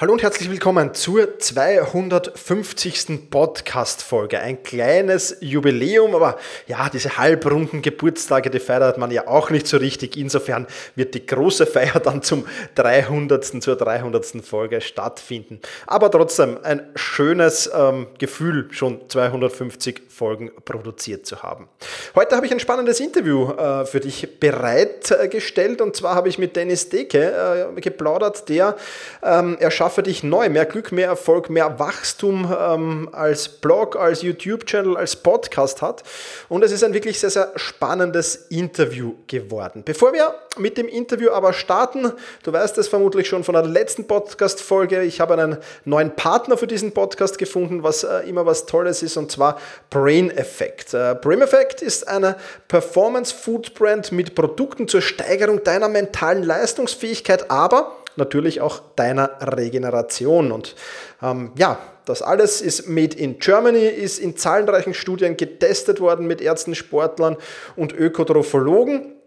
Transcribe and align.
Hallo 0.00 0.14
und 0.14 0.22
herzlich 0.22 0.48
willkommen 0.48 0.94
zur 0.94 1.38
250. 1.38 3.28
Podcast-Folge. 3.30 4.40
Ein 4.40 4.62
kleines 4.62 5.36
Jubiläum, 5.42 6.14
aber 6.14 6.38
ja, 6.66 6.88
diese 6.88 7.18
halbrunden 7.18 7.82
Geburtstage, 7.82 8.48
die 8.48 8.60
feiert 8.60 8.96
man 8.96 9.10
ja 9.10 9.28
auch 9.28 9.50
nicht 9.50 9.66
so 9.66 9.76
richtig. 9.76 10.16
Insofern 10.16 10.66
wird 10.94 11.12
die 11.12 11.26
große 11.26 11.66
Feier 11.66 12.00
dann 12.00 12.22
zum 12.22 12.46
300. 12.76 13.62
zur 13.62 13.76
300. 13.76 14.42
Folge 14.42 14.80
stattfinden. 14.80 15.60
Aber 15.86 16.10
trotzdem 16.10 16.56
ein 16.62 16.80
schönes 16.94 17.70
ähm, 17.74 18.06
Gefühl, 18.16 18.68
schon 18.70 19.06
250 19.06 20.00
Folgen 20.20 20.50
produziert 20.66 21.24
zu 21.24 21.42
haben. 21.42 21.66
Heute 22.14 22.36
habe 22.36 22.44
ich 22.44 22.52
ein 22.52 22.60
spannendes 22.60 23.00
Interview 23.00 23.52
äh, 23.52 23.86
für 23.86 24.00
dich 24.00 24.38
bereitgestellt 24.38 25.80
und 25.80 25.96
zwar 25.96 26.14
habe 26.14 26.28
ich 26.28 26.36
mit 26.36 26.56
Dennis 26.56 26.90
Deke 26.90 27.72
äh, 27.74 27.80
geplaudert, 27.80 28.46
der 28.50 28.76
ähm, 29.22 29.56
erschafft 29.58 29.94
für 29.94 30.02
dich 30.02 30.22
neu. 30.22 30.50
Mehr 30.50 30.66
Glück, 30.66 30.92
mehr 30.92 31.06
Erfolg, 31.06 31.48
mehr 31.48 31.78
Wachstum 31.78 32.54
ähm, 32.54 33.08
als 33.12 33.48
Blog, 33.48 33.96
als 33.96 34.20
YouTube-Channel, 34.20 34.94
als 34.94 35.16
Podcast 35.16 35.80
hat. 35.80 36.02
Und 36.50 36.62
es 36.64 36.70
ist 36.70 36.84
ein 36.84 36.92
wirklich 36.92 37.18
sehr, 37.18 37.30
sehr 37.30 37.52
spannendes 37.56 38.34
Interview 38.50 39.14
geworden. 39.26 39.84
Bevor 39.86 40.12
wir 40.12 40.34
mit 40.58 40.76
dem 40.76 40.88
Interview 40.88 41.30
aber 41.30 41.54
starten, 41.54 42.12
du 42.42 42.52
weißt 42.52 42.76
es 42.76 42.88
vermutlich 42.88 43.26
schon 43.26 43.42
von 43.42 43.54
der 43.54 43.64
letzten 43.64 44.06
Podcast-Folge, 44.06 45.02
ich 45.02 45.18
habe 45.22 45.32
einen 45.32 45.56
neuen 45.86 46.14
Partner 46.14 46.58
für 46.58 46.66
diesen 46.66 46.92
Podcast 46.92 47.38
gefunden, 47.38 47.82
was 47.82 48.04
äh, 48.04 48.28
immer 48.28 48.44
was 48.44 48.66
Tolles 48.66 49.02
ist, 49.02 49.16
und 49.16 49.32
zwar 49.32 49.58
Brain 49.88 50.09
Effect. 50.30 50.94
Äh, 50.94 51.14
Brain 51.20 51.40
Effect 51.40 51.82
ist 51.82 52.08
eine 52.08 52.36
Performance-Food-Brand 52.68 54.10
mit 54.12 54.34
Produkten 54.34 54.88
zur 54.88 55.02
Steigerung 55.02 55.62
deiner 55.62 55.88
mentalen 55.88 56.42
Leistungsfähigkeit, 56.42 57.50
aber 57.50 57.96
natürlich 58.16 58.60
auch 58.60 58.80
deiner 58.96 59.30
Regeneration. 59.40 60.52
Und 60.52 60.74
ähm, 61.22 61.52
ja, 61.56 61.78
das 62.04 62.22
alles 62.22 62.60
ist 62.60 62.88
made 62.88 63.16
in 63.16 63.38
Germany, 63.38 63.86
ist 63.86 64.18
in 64.18 64.36
zahlreichen 64.36 64.94
Studien 64.94 65.36
getestet 65.36 66.00
worden 66.00 66.26
mit 66.26 66.40
Ärzten, 66.40 66.74
Sportlern 66.74 67.36
und 67.76 67.92
Ökotrophologen. 67.92 69.19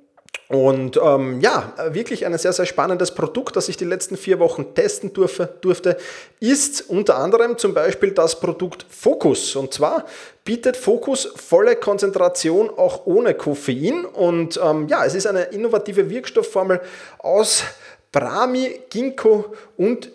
Und 0.49 0.99
ähm, 1.03 1.41
ja, 1.41 1.73
wirklich 1.91 2.25
ein 2.25 2.37
sehr, 2.37 2.53
sehr 2.53 2.65
spannendes 2.65 3.15
Produkt, 3.15 3.55
das 3.55 3.69
ich 3.69 3.77
die 3.77 3.85
letzten 3.85 4.17
vier 4.17 4.39
Wochen 4.39 4.75
testen 4.75 5.13
durfte, 5.13 5.47
durfte, 5.61 5.97
ist 6.39 6.89
unter 6.89 7.17
anderem 7.17 7.57
zum 7.57 7.73
Beispiel 7.73 8.11
das 8.11 8.39
Produkt 8.39 8.85
Focus. 8.87 9.55
Und 9.55 9.73
zwar 9.73 10.05
bietet 10.43 10.77
Focus 10.77 11.31
volle 11.35 11.75
Konzentration 11.75 12.69
auch 12.69 13.05
ohne 13.05 13.33
Koffein. 13.33 14.05
Und 14.05 14.59
ähm, 14.63 14.87
ja, 14.89 15.05
es 15.05 15.15
ist 15.15 15.25
eine 15.25 15.43
innovative 15.45 16.09
Wirkstoffformel 16.09 16.81
aus 17.19 17.63
Brahmi, 18.11 18.81
Ginkgo 18.89 19.55
und 19.75 20.11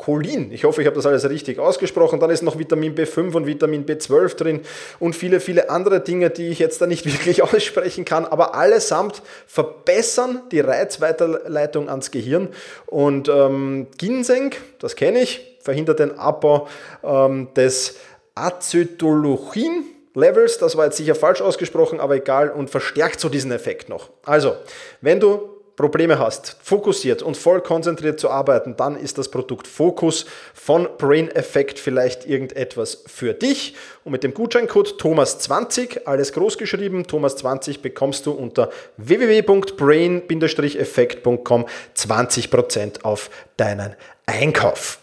Citicolin. 0.00 0.50
Ich 0.52 0.64
hoffe, 0.64 0.80
ich 0.80 0.86
habe 0.86 0.96
das 0.96 1.06
alles 1.06 1.28
richtig 1.28 1.58
ausgesprochen. 1.58 2.20
Dann 2.20 2.30
ist 2.30 2.42
noch 2.42 2.58
Vitamin 2.58 2.94
B5 2.94 3.34
und 3.34 3.46
Vitamin 3.46 3.86
B12 3.86 4.36
drin 4.36 4.60
und 4.98 5.14
viele, 5.14 5.40
viele 5.40 5.70
andere 5.70 6.00
Dinge, 6.00 6.30
die 6.30 6.48
ich 6.48 6.58
jetzt 6.58 6.80
da 6.80 6.86
nicht 6.86 7.06
wirklich 7.12 7.42
aussprechen 7.42 8.04
kann. 8.04 8.24
Aber 8.24 8.54
allesamt 8.54 9.22
verbessern 9.46 10.42
die 10.50 10.60
Reizweiterleitung 10.60 11.88
ans 11.88 12.10
Gehirn. 12.10 12.48
Und 12.86 13.28
ähm, 13.28 13.88
Ginseng, 13.98 14.54
das 14.78 14.96
kenne 14.96 15.20
ich, 15.20 15.58
verhindert 15.60 15.98
den 15.98 16.18
Abbau 16.18 16.68
ähm, 17.04 17.48
des 17.54 17.96
Acetolochin. 18.34 19.84
Levels, 20.12 20.58
das 20.58 20.76
war 20.76 20.86
jetzt 20.86 20.96
sicher 20.96 21.14
falsch 21.14 21.40
ausgesprochen, 21.40 22.00
aber 22.00 22.16
egal 22.16 22.50
und 22.50 22.68
verstärkt 22.68 23.20
so 23.20 23.28
diesen 23.28 23.52
Effekt 23.52 23.88
noch. 23.88 24.10
Also, 24.24 24.56
wenn 25.00 25.20
du 25.20 25.59
Probleme 25.76 26.18
hast, 26.18 26.56
fokussiert 26.62 27.22
und 27.22 27.36
voll 27.36 27.60
konzentriert 27.62 28.18
zu 28.20 28.30
arbeiten, 28.30 28.76
dann 28.76 28.96
ist 28.96 29.18
das 29.18 29.30
Produkt 29.30 29.66
Fokus 29.66 30.26
von 30.54 30.88
Brain 30.98 31.30
Effect 31.30 31.78
vielleicht 31.78 32.26
irgendetwas 32.26 33.02
für 33.06 33.32
dich. 33.32 33.74
Und 34.04 34.12
mit 34.12 34.22
dem 34.22 34.34
Gutscheincode 34.34 35.00
Thomas20, 35.00 36.04
alles 36.04 36.32
groß 36.32 36.58
geschrieben, 36.58 37.04
Thomas20 37.04 37.80
bekommst 37.80 38.26
du 38.26 38.32
unter 38.32 38.68
www.brain-effekt.com 38.98 41.66
20% 41.96 43.02
auf 43.02 43.30
deinen 43.56 43.96
Einkauf. 44.26 44.98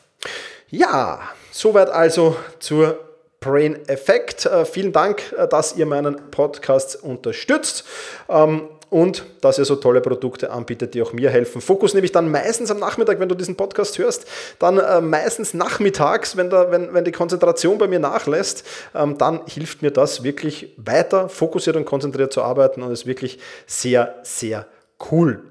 Ja, 0.70 1.22
soweit 1.52 1.90
also 1.90 2.36
zur 2.60 3.00
Brain 3.40 3.88
Effect. 3.88 4.46
Äh, 4.46 4.66
vielen 4.66 4.92
Dank, 4.92 5.34
äh, 5.38 5.48
dass 5.48 5.76
ihr 5.76 5.86
meinen 5.86 6.32
Podcast 6.32 7.02
unterstützt. 7.02 7.86
Ähm, 8.30 8.70
und 8.90 9.26
dass 9.42 9.58
ihr 9.58 9.66
so 9.66 9.76
tolle 9.76 10.02
Produkte 10.02 10.52
anbietet, 10.52 10.94
die 10.94 11.02
auch 11.02 11.14
mir 11.14 11.30
helfen. 11.30 11.62
Fokus 11.62 11.94
nehme 11.94 12.06
ich 12.06 12.12
dann 12.12 12.32
meistens 12.32 12.72
am 12.72 12.80
Nachmittag, 12.80 13.20
wenn 13.20 13.30
du 13.30 13.36
diesen 13.36 13.56
Podcast 13.56 13.98
hörst, 13.98 14.26
dann 14.60 14.78
äh, 14.78 15.02
meistens 15.02 15.54
nachmittags, 15.54 16.38
wenn, 16.38 16.50
da, 16.50 16.72
wenn, 16.72 16.94
wenn 16.94 17.04
die 17.04 17.12
Konzentration 17.12 17.78
bei 17.78 17.88
mir 17.88 18.00
nachlässt, 18.00 18.66
ähm, 18.96 19.18
dann 19.18 19.42
hilft 19.46 19.82
mir 19.82 19.92
das 19.92 20.24
wirklich 20.24 20.74
weiter 20.78 21.30
fokussiert 21.30 21.76
und 21.76 21.86
konzentriert 21.86 22.32
zu 22.32 22.42
arbeiten 22.42 22.82
und 22.82 22.92
ist 22.92 23.06
wirklich 23.06 23.40
sehr, 23.66 24.16
sehr 24.24 24.66
cool. 25.12 25.42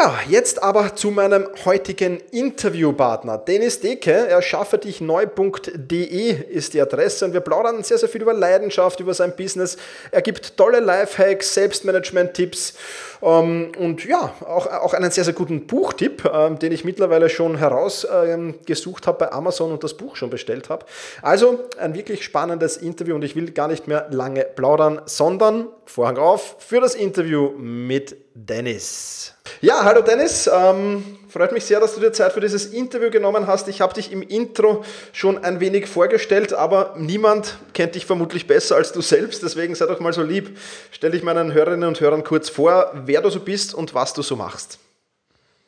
Ja, 0.00 0.20
jetzt 0.28 0.62
aber 0.62 0.94
zu 0.94 1.10
meinem 1.10 1.48
heutigen 1.64 2.20
Interviewpartner. 2.30 3.36
Dennis 3.36 3.80
Deke, 3.80 4.12
erschaffe 4.12 4.78
dich 4.78 5.00
neu.de 5.00 6.30
ist 6.30 6.74
die 6.74 6.80
Adresse 6.80 7.24
und 7.24 7.32
wir 7.32 7.40
plaudern 7.40 7.82
sehr, 7.82 7.98
sehr 7.98 8.08
viel 8.08 8.22
über 8.22 8.32
Leidenschaft, 8.32 9.00
über 9.00 9.12
sein 9.12 9.34
Business. 9.34 9.76
Er 10.12 10.22
gibt 10.22 10.56
tolle 10.56 10.78
Lifehacks, 10.78 11.52
Selbstmanagement-Tipps 11.54 12.74
und 13.20 14.04
ja, 14.04 14.32
auch, 14.46 14.66
auch 14.66 14.94
einen 14.94 15.10
sehr, 15.10 15.24
sehr 15.24 15.34
guten 15.34 15.66
Buchtipp, 15.66 16.24
ähm, 16.32 16.58
den 16.58 16.72
ich 16.72 16.84
mittlerweile 16.84 17.28
schon 17.28 17.56
herausgesucht 17.56 19.06
habe 19.06 19.18
bei 19.18 19.32
Amazon 19.32 19.72
und 19.72 19.82
das 19.82 19.94
Buch 19.94 20.16
schon 20.16 20.30
bestellt 20.30 20.68
habe. 20.68 20.86
Also 21.22 21.64
ein 21.78 21.94
wirklich 21.94 22.24
spannendes 22.24 22.76
Interview 22.76 23.14
und 23.14 23.22
ich 23.22 23.34
will 23.34 23.50
gar 23.50 23.68
nicht 23.68 23.88
mehr 23.88 24.06
lange 24.10 24.44
plaudern, 24.44 25.00
sondern 25.06 25.68
Vorhang 25.84 26.18
auf 26.18 26.56
für 26.58 26.80
das 26.80 26.94
Interview 26.94 27.50
mit 27.56 28.16
Dennis. 28.34 29.34
Ja, 29.62 29.84
hallo 29.84 30.02
Dennis. 30.02 30.48
Ähm, 30.52 31.18
freut 31.28 31.52
mich 31.52 31.64
sehr, 31.64 31.80
dass 31.80 31.94
du 31.94 32.00
dir 32.00 32.12
Zeit 32.12 32.32
für 32.32 32.40
dieses 32.40 32.66
Interview 32.66 33.10
genommen 33.10 33.46
hast. 33.46 33.68
Ich 33.68 33.80
habe 33.80 33.94
dich 33.94 34.12
im 34.12 34.22
Intro 34.22 34.84
schon 35.12 35.44
ein 35.44 35.60
wenig 35.60 35.86
vorgestellt, 35.86 36.52
aber 36.52 36.94
niemand 36.98 37.58
kennt 37.74 37.94
dich 37.94 38.06
vermutlich 38.06 38.46
besser 38.46 38.76
als 38.76 38.92
du 38.92 39.00
selbst. 39.00 39.42
Deswegen 39.42 39.74
sei 39.74 39.86
doch 39.86 40.00
mal 40.00 40.12
so 40.12 40.22
lieb. 40.22 40.56
Stell 40.90 41.10
dich 41.10 41.22
meinen 41.22 41.52
Hörerinnen 41.52 41.88
und 41.88 42.00
Hörern 42.00 42.24
kurz 42.24 42.48
vor, 42.48 42.92
wer 43.04 43.20
du 43.20 43.30
so 43.30 43.40
bist 43.40 43.74
und 43.74 43.94
was 43.94 44.14
du 44.14 44.22
so 44.22 44.36
machst. 44.36 44.78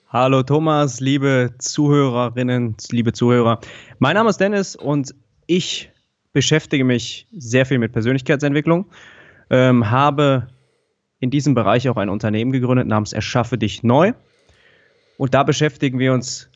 Hallo 0.08 0.42
Thomas, 0.42 0.98
liebe 0.98 1.50
Zuhörerinnen, 1.58 2.76
liebe 2.90 3.12
Zuhörer. 3.12 3.60
Mein 4.00 4.14
Name 4.14 4.30
ist 4.30 4.38
Dennis 4.38 4.74
und 4.74 5.14
ich 5.46 5.90
beschäftige 6.32 6.84
mich 6.84 7.28
sehr 7.32 7.66
viel 7.66 7.78
mit 7.78 7.92
Persönlichkeitsentwicklung, 7.92 8.86
ähm, 9.50 9.90
habe 9.90 10.48
in 11.20 11.30
diesem 11.30 11.54
Bereich 11.54 11.88
auch 11.88 11.96
ein 11.96 12.08
Unternehmen 12.08 12.50
gegründet 12.50 12.88
namens 12.88 13.12
Erschaffe 13.12 13.58
dich 13.58 13.82
neu. 13.82 14.14
Und 15.20 15.34
da 15.34 15.42
beschäftigen 15.42 15.98
wir 15.98 16.14
uns 16.14 16.48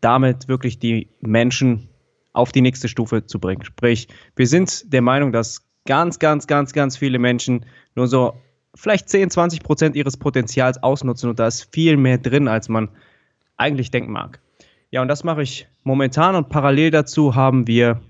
damit, 0.00 0.48
wirklich 0.48 0.78
die 0.78 1.08
Menschen 1.20 1.90
auf 2.32 2.52
die 2.52 2.62
nächste 2.62 2.88
Stufe 2.88 3.26
zu 3.26 3.38
bringen. 3.38 3.62
Sprich, 3.66 4.08
wir 4.34 4.46
sind 4.46 4.90
der 4.94 5.02
Meinung, 5.02 5.30
dass 5.30 5.68
ganz, 5.84 6.18
ganz, 6.18 6.46
ganz, 6.46 6.72
ganz 6.72 6.96
viele 6.96 7.18
Menschen 7.18 7.66
nur 7.94 8.06
so 8.06 8.32
vielleicht 8.74 9.10
10, 9.10 9.28
20 9.28 9.62
Prozent 9.62 9.94
ihres 9.94 10.16
Potenzials 10.16 10.82
ausnutzen 10.82 11.28
und 11.28 11.38
da 11.38 11.48
ist 11.48 11.68
viel 11.70 11.98
mehr 11.98 12.16
drin, 12.16 12.48
als 12.48 12.70
man 12.70 12.88
eigentlich 13.58 13.90
denken 13.90 14.12
mag. 14.12 14.40
Ja, 14.90 15.02
und 15.02 15.08
das 15.08 15.22
mache 15.22 15.42
ich 15.42 15.68
momentan 15.82 16.34
und 16.34 16.48
parallel 16.48 16.90
dazu 16.90 17.34
haben 17.34 17.66
wir 17.66 18.00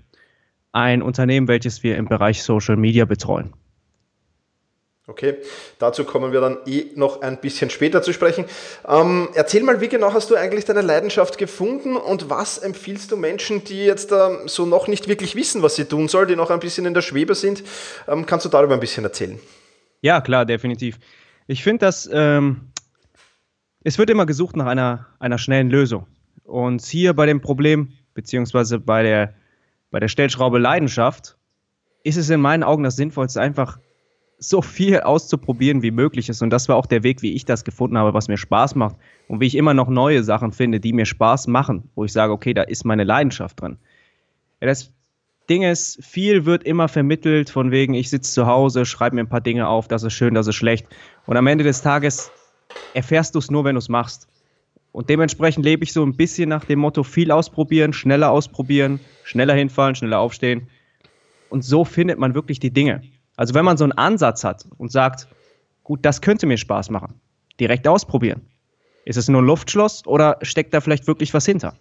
ein 0.71 1.01
Unternehmen, 1.01 1.49
welches 1.49 1.83
wir 1.83 1.97
im 1.97 2.05
Bereich 2.05 2.41
Social 2.41 2.77
Media 2.77 3.03
betreuen. 3.03 3.51
Okay, 5.09 5.37
dazu 5.79 6.03
kommen 6.03 6.33
wir 6.33 6.39
dann 6.39 6.59
eh 6.67 6.91
noch 6.93 7.21
ein 7.21 7.41
bisschen 7.41 7.71
später 7.71 8.03
zu 8.03 8.13
sprechen. 8.13 8.45
Ähm, 8.87 9.29
erzähl 9.33 9.63
mal, 9.63 9.81
wie 9.81 9.87
genau 9.87 10.13
hast 10.13 10.29
du 10.29 10.35
eigentlich 10.35 10.65
deine 10.65 10.81
Leidenschaft 10.81 11.39
gefunden 11.39 11.97
und 11.97 12.29
was 12.29 12.59
empfiehlst 12.59 13.11
du 13.11 13.17
Menschen, 13.17 13.63
die 13.63 13.85
jetzt 13.85 14.11
ähm, 14.11 14.47
so 14.47 14.67
noch 14.67 14.87
nicht 14.87 15.07
wirklich 15.07 15.35
wissen, 15.35 15.63
was 15.63 15.75
sie 15.75 15.85
tun 15.85 16.09
sollen, 16.09 16.27
die 16.27 16.35
noch 16.35 16.51
ein 16.51 16.59
bisschen 16.59 16.85
in 16.85 16.93
der 16.93 17.01
Schwebe 17.01 17.33
sind? 17.33 17.63
Ähm, 18.07 18.27
kannst 18.27 18.45
du 18.45 18.49
darüber 18.49 18.75
ein 18.75 18.79
bisschen 18.79 19.03
erzählen? 19.03 19.39
Ja, 20.01 20.21
klar, 20.21 20.45
definitiv. 20.45 20.99
Ich 21.47 21.63
finde, 21.63 21.87
dass 21.87 22.07
ähm, 22.13 22.71
es 23.83 23.97
wird 23.97 24.11
immer 24.11 24.27
gesucht 24.27 24.55
nach 24.55 24.67
einer, 24.67 25.07
einer 25.17 25.39
schnellen 25.39 25.71
Lösung. 25.71 26.05
Und 26.43 26.85
hier 26.85 27.15
bei 27.15 27.25
dem 27.25 27.41
Problem, 27.41 27.93
beziehungsweise 28.13 28.79
bei 28.79 29.01
der, 29.01 29.33
bei 29.89 29.99
der 29.99 30.07
Stellschraube 30.07 30.59
Leidenschaft, 30.59 31.35
ist 32.03 32.17
es 32.17 32.29
in 32.29 32.41
meinen 32.41 32.61
Augen 32.61 32.83
das 32.83 32.95
Sinnvollste, 32.95 33.41
einfach 33.41 33.79
so 34.39 34.61
viel 34.61 35.01
auszuprobieren, 35.01 35.83
wie 35.83 35.91
möglich 35.91 36.29
ist. 36.29 36.41
Und 36.41 36.49
das 36.49 36.69
war 36.69 36.77
auch 36.77 36.85
der 36.85 37.03
Weg, 37.03 37.21
wie 37.21 37.33
ich 37.33 37.45
das 37.45 37.65
gefunden 37.65 37.97
habe, 37.97 38.13
was 38.13 38.29
mir 38.29 38.37
Spaß 38.37 38.75
macht. 38.75 38.95
Und 39.27 39.41
wie 39.41 39.45
ich 39.45 39.55
immer 39.55 39.73
noch 39.73 39.89
neue 39.89 40.23
Sachen 40.23 40.53
finde, 40.53 40.79
die 40.79 40.93
mir 40.93 41.05
Spaß 41.05 41.47
machen, 41.47 41.89
wo 41.95 42.05
ich 42.05 42.13
sage, 42.13 42.31
okay, 42.31 42.53
da 42.53 42.63
ist 42.63 42.85
meine 42.85 43.03
Leidenschaft 43.03 43.61
drin. 43.61 43.77
Ja, 44.61 44.67
das 44.67 44.91
Ding 45.49 45.63
ist, 45.63 46.03
viel 46.03 46.45
wird 46.45 46.63
immer 46.63 46.87
vermittelt 46.87 47.49
von 47.49 47.71
wegen, 47.71 47.93
ich 47.93 48.09
sitze 48.09 48.31
zu 48.31 48.47
Hause, 48.47 48.85
schreibe 48.85 49.15
mir 49.15 49.23
ein 49.23 49.29
paar 49.29 49.41
Dinge 49.41 49.67
auf, 49.67 49.87
das 49.87 50.03
ist 50.03 50.13
schön, 50.13 50.33
das 50.33 50.47
ist 50.47 50.55
schlecht. 50.55 50.87
Und 51.25 51.37
am 51.37 51.47
Ende 51.47 51.63
des 51.63 51.81
Tages 51.81 52.31
erfährst 52.93 53.35
du 53.35 53.39
es 53.39 53.51
nur, 53.51 53.65
wenn 53.65 53.75
du 53.75 53.79
es 53.79 53.89
machst. 53.89 54.27
Und 54.91 55.09
dementsprechend 55.09 55.65
lebe 55.65 55.83
ich 55.83 55.93
so 55.93 56.03
ein 56.03 56.15
bisschen 56.15 56.49
nach 56.49 56.65
dem 56.65 56.79
Motto, 56.79 57.03
viel 57.03 57.31
ausprobieren, 57.31 57.93
schneller 57.93 58.31
ausprobieren, 58.31 58.99
schneller 59.23 59.53
hinfallen, 59.53 59.95
schneller 59.95 60.19
aufstehen. 60.19 60.67
Und 61.49 61.63
so 61.63 61.83
findet 61.83 62.19
man 62.19 62.33
wirklich 62.35 62.59
die 62.59 62.71
Dinge. 62.71 63.01
Also 63.39 63.53
wenn 63.53 63.63
man 63.63 63.77
so 63.77 63.85
einen 63.85 63.93
Ansatz 63.93 64.43
hat 64.43 64.65
und 64.77 64.91
sagt, 64.91 65.25
gut, 65.85 66.01
das 66.01 66.19
könnte 66.19 66.45
mir 66.45 66.57
Spaß 66.57 66.89
machen, 66.89 67.21
direkt 67.57 67.87
ausprobieren. 67.87 68.41
Ist 69.05 69.15
es 69.15 69.29
nur 69.29 69.41
ein 69.41 69.45
Luftschloss 69.45 70.05
oder 70.05 70.39
steckt 70.41 70.73
da 70.73 70.81
vielleicht 70.81 71.07
wirklich 71.07 71.33
was 71.33 71.45
hinter? 71.45 71.73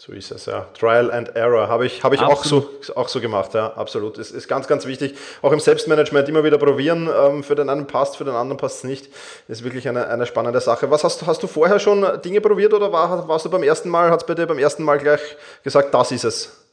So 0.00 0.12
ist 0.12 0.30
es, 0.30 0.46
ja. 0.46 0.62
Trial 0.78 1.12
and 1.12 1.36
Error 1.36 1.68
habe 1.68 1.84
ich, 1.84 2.02
hab 2.02 2.14
ich 2.14 2.20
auch, 2.20 2.42
so, 2.42 2.70
auch 2.96 3.08
so 3.08 3.20
gemacht, 3.20 3.52
ja, 3.52 3.74
absolut. 3.74 4.16
Es 4.16 4.30
ist 4.30 4.48
ganz, 4.48 4.66
ganz 4.66 4.86
wichtig. 4.86 5.14
Auch 5.42 5.52
im 5.52 5.60
Selbstmanagement 5.60 6.26
immer 6.26 6.42
wieder 6.42 6.56
probieren. 6.56 7.06
Ähm, 7.14 7.44
für 7.44 7.54
den 7.54 7.68
einen 7.68 7.86
passt, 7.86 8.16
für 8.16 8.24
den 8.24 8.34
anderen 8.34 8.56
passt 8.56 8.78
es 8.78 8.84
nicht. 8.84 9.10
Ist 9.46 9.62
wirklich 9.62 9.86
eine, 9.90 10.08
eine 10.08 10.24
spannende 10.24 10.62
Sache. 10.62 10.90
Was 10.90 11.04
hast, 11.04 11.26
hast 11.26 11.42
du 11.42 11.46
vorher 11.46 11.78
schon 11.78 12.02
Dinge 12.24 12.40
probiert 12.40 12.72
oder 12.72 12.90
war, 12.90 13.28
warst 13.28 13.44
du 13.44 13.50
beim 13.50 13.62
ersten 13.62 13.90
Mal, 13.90 14.10
hat 14.10 14.22
es 14.22 14.26
bei 14.26 14.34
dir 14.34 14.46
beim 14.46 14.58
ersten 14.58 14.84
Mal 14.84 14.96
gleich 14.96 15.20
gesagt, 15.62 15.92
das 15.92 16.12
ist 16.12 16.24
es? 16.24 16.66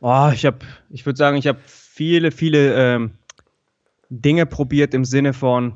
Oh, 0.00 0.30
ich 0.34 0.44
habe, 0.44 0.58
ich 0.90 1.06
würde 1.06 1.16
sagen, 1.16 1.36
ich 1.36 1.46
habe 1.46 1.60
viele, 1.94 2.30
viele 2.30 2.74
ähm, 2.74 3.10
Dinge 4.08 4.46
probiert 4.46 4.94
im 4.94 5.04
Sinne 5.04 5.34
von, 5.34 5.74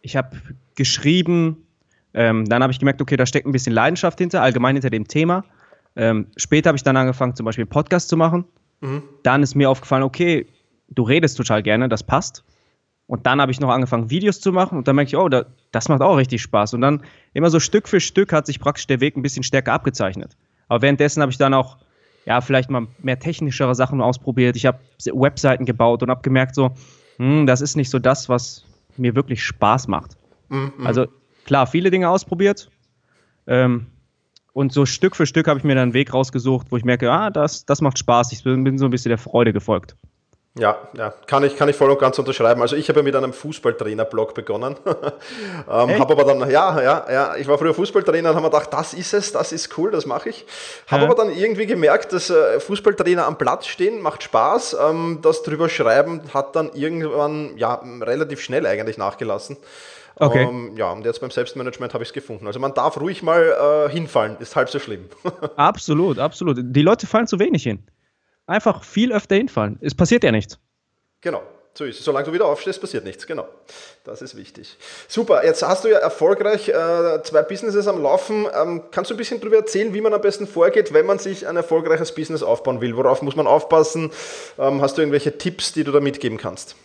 ich 0.00 0.16
habe 0.16 0.36
geschrieben, 0.76 1.66
ähm, 2.14 2.46
dann 2.46 2.62
habe 2.62 2.72
ich 2.72 2.78
gemerkt, 2.78 3.02
okay, 3.02 3.16
da 3.16 3.26
steckt 3.26 3.46
ein 3.46 3.52
bisschen 3.52 3.74
Leidenschaft 3.74 4.18
hinter, 4.18 4.42
allgemein 4.42 4.76
hinter 4.76 4.88
dem 4.88 5.06
Thema. 5.06 5.44
Ähm, 5.94 6.28
später 6.36 6.68
habe 6.68 6.76
ich 6.76 6.82
dann 6.82 6.96
angefangen, 6.96 7.36
zum 7.36 7.44
Beispiel 7.44 7.64
einen 7.64 7.70
Podcast 7.70 8.08
zu 8.08 8.16
machen. 8.16 8.46
Mhm. 8.80 9.02
Dann 9.22 9.42
ist 9.42 9.54
mir 9.54 9.68
aufgefallen, 9.68 10.02
okay, 10.04 10.46
du 10.88 11.02
redest 11.02 11.36
total 11.36 11.62
gerne, 11.62 11.88
das 11.90 12.02
passt. 12.02 12.44
Und 13.06 13.26
dann 13.26 13.38
habe 13.38 13.52
ich 13.52 13.60
noch 13.60 13.68
angefangen, 13.68 14.08
Videos 14.08 14.40
zu 14.40 14.52
machen 14.52 14.78
und 14.78 14.88
dann 14.88 14.96
merke 14.96 15.08
ich, 15.08 15.16
oh, 15.16 15.28
da, 15.28 15.44
das 15.70 15.90
macht 15.90 16.00
auch 16.00 16.16
richtig 16.16 16.40
Spaß. 16.40 16.72
Und 16.72 16.80
dann 16.80 17.02
immer 17.34 17.50
so 17.50 17.60
Stück 17.60 17.88
für 17.88 18.00
Stück 18.00 18.32
hat 18.32 18.46
sich 18.46 18.58
praktisch 18.58 18.86
der 18.86 19.00
Weg 19.00 19.18
ein 19.18 19.22
bisschen 19.22 19.42
stärker 19.42 19.74
abgezeichnet. 19.74 20.34
Aber 20.68 20.80
währenddessen 20.80 21.20
habe 21.20 21.30
ich 21.30 21.36
dann 21.36 21.52
auch, 21.52 21.76
ja, 22.24 22.40
vielleicht 22.40 22.70
mal 22.70 22.86
mehr 22.98 23.18
technischere 23.18 23.74
Sachen 23.74 24.00
ausprobiert. 24.00 24.56
Ich 24.56 24.66
habe 24.66 24.78
Webseiten 25.12 25.64
gebaut 25.64 26.02
und 26.02 26.10
habe 26.10 26.22
gemerkt, 26.22 26.54
so, 26.54 26.72
hm, 27.16 27.46
das 27.46 27.60
ist 27.60 27.76
nicht 27.76 27.90
so 27.90 27.98
das, 27.98 28.28
was 28.28 28.64
mir 28.96 29.14
wirklich 29.14 29.42
Spaß 29.42 29.88
macht. 29.88 30.16
Mhm. 30.48 30.72
Also 30.84 31.06
klar, 31.44 31.66
viele 31.66 31.90
Dinge 31.90 32.08
ausprobiert. 32.08 32.70
Ähm, 33.46 33.86
und 34.52 34.72
so 34.72 34.84
Stück 34.84 35.16
für 35.16 35.26
Stück 35.26 35.48
habe 35.48 35.58
ich 35.58 35.64
mir 35.64 35.74
dann 35.74 35.84
einen 35.84 35.94
Weg 35.94 36.12
rausgesucht, 36.12 36.66
wo 36.70 36.76
ich 36.76 36.84
merke, 36.84 37.10
ah, 37.10 37.30
das, 37.30 37.64
das 37.64 37.80
macht 37.80 37.98
Spaß. 37.98 38.32
Ich 38.32 38.44
bin, 38.44 38.64
bin 38.64 38.78
so 38.78 38.84
ein 38.84 38.90
bisschen 38.90 39.08
der 39.08 39.18
Freude 39.18 39.52
gefolgt. 39.52 39.96
Ja, 40.58 40.76
ja, 40.92 41.14
kann 41.26 41.44
ich, 41.44 41.56
kann 41.56 41.70
ich 41.70 41.76
voll 41.76 41.90
und 41.90 41.98
ganz 41.98 42.18
unterschreiben. 42.18 42.60
Also 42.60 42.76
ich 42.76 42.86
habe 42.90 43.00
ja 43.00 43.04
mit 43.04 43.16
einem 43.16 43.32
Fußballtrainer-Blog 43.32 44.34
begonnen. 44.34 44.76
ähm, 44.86 45.98
habe 45.98 46.12
aber 46.12 46.24
dann, 46.24 46.50
ja, 46.50 46.78
ja, 46.82 47.06
ja, 47.10 47.36
ich 47.36 47.48
war 47.48 47.56
früher 47.56 47.72
Fußballtrainer 47.72 48.28
und 48.28 48.36
habe 48.36 48.44
mir 48.44 48.50
gedacht, 48.50 48.70
das 48.70 48.92
ist 48.92 49.14
es, 49.14 49.32
das 49.32 49.52
ist 49.52 49.78
cool, 49.78 49.90
das 49.90 50.04
mache 50.04 50.28
ich. 50.28 50.44
Habe 50.88 51.04
ja. 51.04 51.10
aber 51.10 51.16
dann 51.16 51.34
irgendwie 51.34 51.64
gemerkt, 51.64 52.12
dass 52.12 52.28
äh, 52.28 52.60
Fußballtrainer 52.60 53.26
am 53.26 53.38
Platz 53.38 53.66
stehen, 53.66 54.02
macht 54.02 54.24
Spaß. 54.24 54.76
Ähm, 54.78 55.20
das 55.22 55.42
drüber 55.42 55.70
schreiben 55.70 56.20
hat 56.34 56.54
dann 56.54 56.70
irgendwann, 56.74 57.56
ja, 57.56 57.82
relativ 58.02 58.42
schnell 58.42 58.66
eigentlich 58.66 58.98
nachgelassen. 58.98 59.56
Okay. 60.16 60.42
Ähm, 60.42 60.76
ja, 60.76 60.92
und 60.92 61.06
jetzt 61.06 61.22
beim 61.22 61.30
Selbstmanagement 61.30 61.94
habe 61.94 62.04
ich 62.04 62.10
es 62.10 62.12
gefunden. 62.12 62.46
Also 62.46 62.60
man 62.60 62.74
darf 62.74 63.00
ruhig 63.00 63.22
mal 63.22 63.86
äh, 63.88 63.90
hinfallen, 63.90 64.36
ist 64.38 64.54
halb 64.54 64.68
so 64.68 64.78
schlimm. 64.78 65.06
absolut, 65.56 66.18
absolut. 66.18 66.58
Die 66.60 66.82
Leute 66.82 67.06
fallen 67.06 67.26
zu 67.26 67.38
wenig 67.38 67.62
hin. 67.62 67.82
Einfach 68.52 68.84
viel 68.84 69.14
öfter 69.14 69.36
hinfallen. 69.36 69.78
Es 69.80 69.94
passiert 69.94 70.24
ja 70.24 70.30
nichts. 70.30 70.58
Genau. 71.22 71.42
So 71.72 71.84
ist 71.84 71.98
es. 71.98 72.04
Solange 72.04 72.26
du 72.26 72.34
wieder 72.34 72.44
aufstehst, 72.44 72.82
passiert 72.82 73.02
nichts. 73.02 73.26
Genau. 73.26 73.48
Das 74.04 74.20
ist 74.20 74.36
wichtig. 74.36 74.76
Super. 75.08 75.42
Jetzt 75.42 75.62
hast 75.62 75.84
du 75.84 75.88
ja 75.88 75.96
erfolgreich 75.96 76.68
äh, 76.68 77.22
zwei 77.22 77.40
Businesses 77.48 77.88
am 77.88 78.02
Laufen. 78.02 78.46
Ähm, 78.54 78.82
kannst 78.90 79.10
du 79.10 79.14
ein 79.14 79.16
bisschen 79.16 79.40
darüber 79.40 79.56
erzählen, 79.56 79.94
wie 79.94 80.02
man 80.02 80.12
am 80.12 80.20
besten 80.20 80.46
vorgeht, 80.46 80.92
wenn 80.92 81.06
man 81.06 81.18
sich 81.18 81.48
ein 81.48 81.56
erfolgreiches 81.56 82.14
Business 82.14 82.42
aufbauen 82.42 82.82
will? 82.82 82.94
Worauf 82.94 83.22
muss 83.22 83.36
man 83.36 83.46
aufpassen? 83.46 84.10
Ähm, 84.58 84.82
hast 84.82 84.98
du 84.98 85.00
irgendwelche 85.00 85.38
Tipps, 85.38 85.72
die 85.72 85.82
du 85.82 85.92
da 85.92 86.00
mitgeben 86.00 86.36
kannst? 86.36 86.76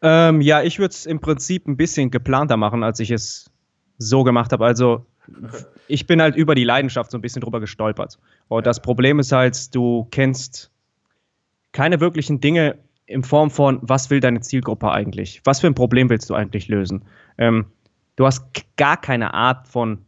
Ähm, 0.00 0.40
ja, 0.42 0.62
ich 0.62 0.78
würde 0.78 0.92
es 0.92 1.06
im 1.06 1.18
Prinzip 1.18 1.66
ein 1.66 1.76
bisschen 1.76 2.12
geplanter 2.12 2.56
machen, 2.56 2.84
als 2.84 3.00
ich 3.00 3.10
es 3.10 3.50
so 3.98 4.22
gemacht 4.22 4.52
habe. 4.52 4.64
Also 4.64 5.06
ich 5.88 6.06
bin 6.06 6.22
halt 6.22 6.36
über 6.36 6.54
die 6.54 6.64
Leidenschaft 6.64 7.10
so 7.10 7.18
ein 7.18 7.20
bisschen 7.20 7.42
drüber 7.42 7.58
gestolpert. 7.58 8.18
Und 8.48 8.66
das 8.66 8.80
Problem 8.80 9.18
ist 9.18 9.32
halt, 9.32 9.74
du 9.74 10.06
kennst 10.10 10.70
keine 11.72 12.00
wirklichen 12.00 12.40
Dinge 12.40 12.78
in 13.06 13.22
Form 13.22 13.50
von, 13.50 13.78
was 13.82 14.10
will 14.10 14.20
deine 14.20 14.40
Zielgruppe 14.40 14.90
eigentlich? 14.90 15.40
Was 15.44 15.60
für 15.60 15.66
ein 15.66 15.74
Problem 15.74 16.08
willst 16.08 16.30
du 16.30 16.34
eigentlich 16.34 16.68
lösen? 16.68 17.04
Ähm, 17.36 17.66
du 18.16 18.26
hast 18.26 18.46
gar 18.76 18.96
keine 18.96 19.34
Art 19.34 19.68
von 19.68 20.04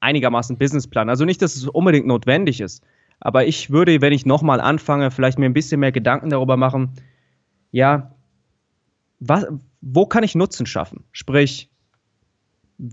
einigermaßen 0.00 0.56
Businessplan. 0.56 1.08
Also 1.08 1.24
nicht, 1.24 1.42
dass 1.42 1.56
es 1.56 1.66
unbedingt 1.66 2.06
notwendig 2.06 2.60
ist. 2.60 2.84
Aber 3.20 3.46
ich 3.46 3.70
würde, 3.70 4.00
wenn 4.00 4.12
ich 4.12 4.26
nochmal 4.26 4.60
anfange, 4.60 5.10
vielleicht 5.10 5.38
mir 5.38 5.46
ein 5.46 5.54
bisschen 5.54 5.80
mehr 5.80 5.92
Gedanken 5.92 6.30
darüber 6.30 6.56
machen, 6.56 6.92
ja, 7.72 8.14
was, 9.20 9.46
wo 9.80 10.06
kann 10.06 10.24
ich 10.24 10.34
Nutzen 10.34 10.66
schaffen? 10.66 11.04
Sprich, 11.12 11.70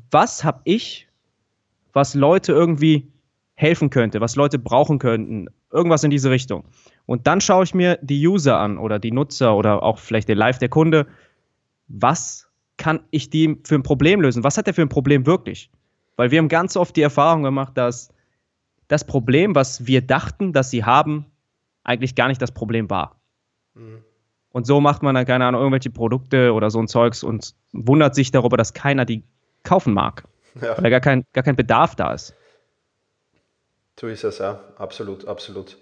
was 0.09 0.43
habe 0.43 0.61
ich, 0.63 1.07
was 1.93 2.15
Leute 2.15 2.53
irgendwie 2.53 3.11
helfen 3.61 3.91
könnte, 3.91 4.21
was 4.21 4.35
Leute 4.35 4.57
brauchen 4.57 4.97
könnten, 4.97 5.47
irgendwas 5.71 6.03
in 6.03 6.09
diese 6.09 6.31
Richtung. 6.31 6.65
Und 7.05 7.27
dann 7.27 7.41
schaue 7.41 7.63
ich 7.63 7.75
mir 7.75 7.99
die 8.01 8.27
User 8.27 8.57
an 8.57 8.79
oder 8.79 8.97
die 8.97 9.11
Nutzer 9.11 9.55
oder 9.55 9.83
auch 9.83 9.99
vielleicht 9.99 10.27
der 10.29 10.35
Live 10.35 10.57
der 10.57 10.69
Kunde. 10.69 11.05
Was 11.87 12.47
kann 12.77 13.01
ich 13.11 13.29
die 13.29 13.59
für 13.63 13.75
ein 13.75 13.83
Problem 13.83 14.19
lösen? 14.19 14.43
Was 14.43 14.57
hat 14.57 14.67
er 14.67 14.73
für 14.73 14.81
ein 14.81 14.89
Problem 14.89 15.27
wirklich? 15.27 15.69
Weil 16.15 16.31
wir 16.31 16.39
haben 16.39 16.47
ganz 16.47 16.75
oft 16.75 16.95
die 16.95 17.03
Erfahrung 17.03 17.43
gemacht, 17.43 17.77
dass 17.77 18.11
das 18.87 19.05
Problem, 19.05 19.53
was 19.53 19.85
wir 19.85 20.01
dachten, 20.01 20.53
dass 20.53 20.71
sie 20.71 20.83
haben, 20.83 21.27
eigentlich 21.83 22.15
gar 22.15 22.27
nicht 22.29 22.41
das 22.41 22.51
Problem 22.51 22.89
war. 22.89 23.21
Mhm. 23.75 24.03
Und 24.53 24.65
so 24.65 24.81
macht 24.81 25.03
man 25.03 25.13
dann, 25.13 25.25
keine 25.25 25.45
Ahnung, 25.45 25.61
irgendwelche 25.61 25.91
Produkte 25.91 26.53
oder 26.53 26.71
so 26.71 26.79
ein 26.79 26.87
Zeugs 26.87 27.23
und 27.23 27.53
wundert 27.73 28.15
sich 28.15 28.31
darüber, 28.31 28.57
dass 28.57 28.73
keiner 28.73 29.05
die 29.05 29.23
kaufen 29.63 29.93
mag. 29.93 30.23
Ja. 30.59 30.81
Weil 30.81 30.89
gar 30.89 30.99
kein, 30.99 31.23
gar 31.31 31.43
kein 31.43 31.55
Bedarf 31.55 31.95
da 31.95 32.11
ist. 32.11 32.35
So 34.01 34.07
ist 34.07 34.23
es, 34.23 34.39
ja, 34.39 34.59
absolut, 34.79 35.27
absolut. 35.27 35.77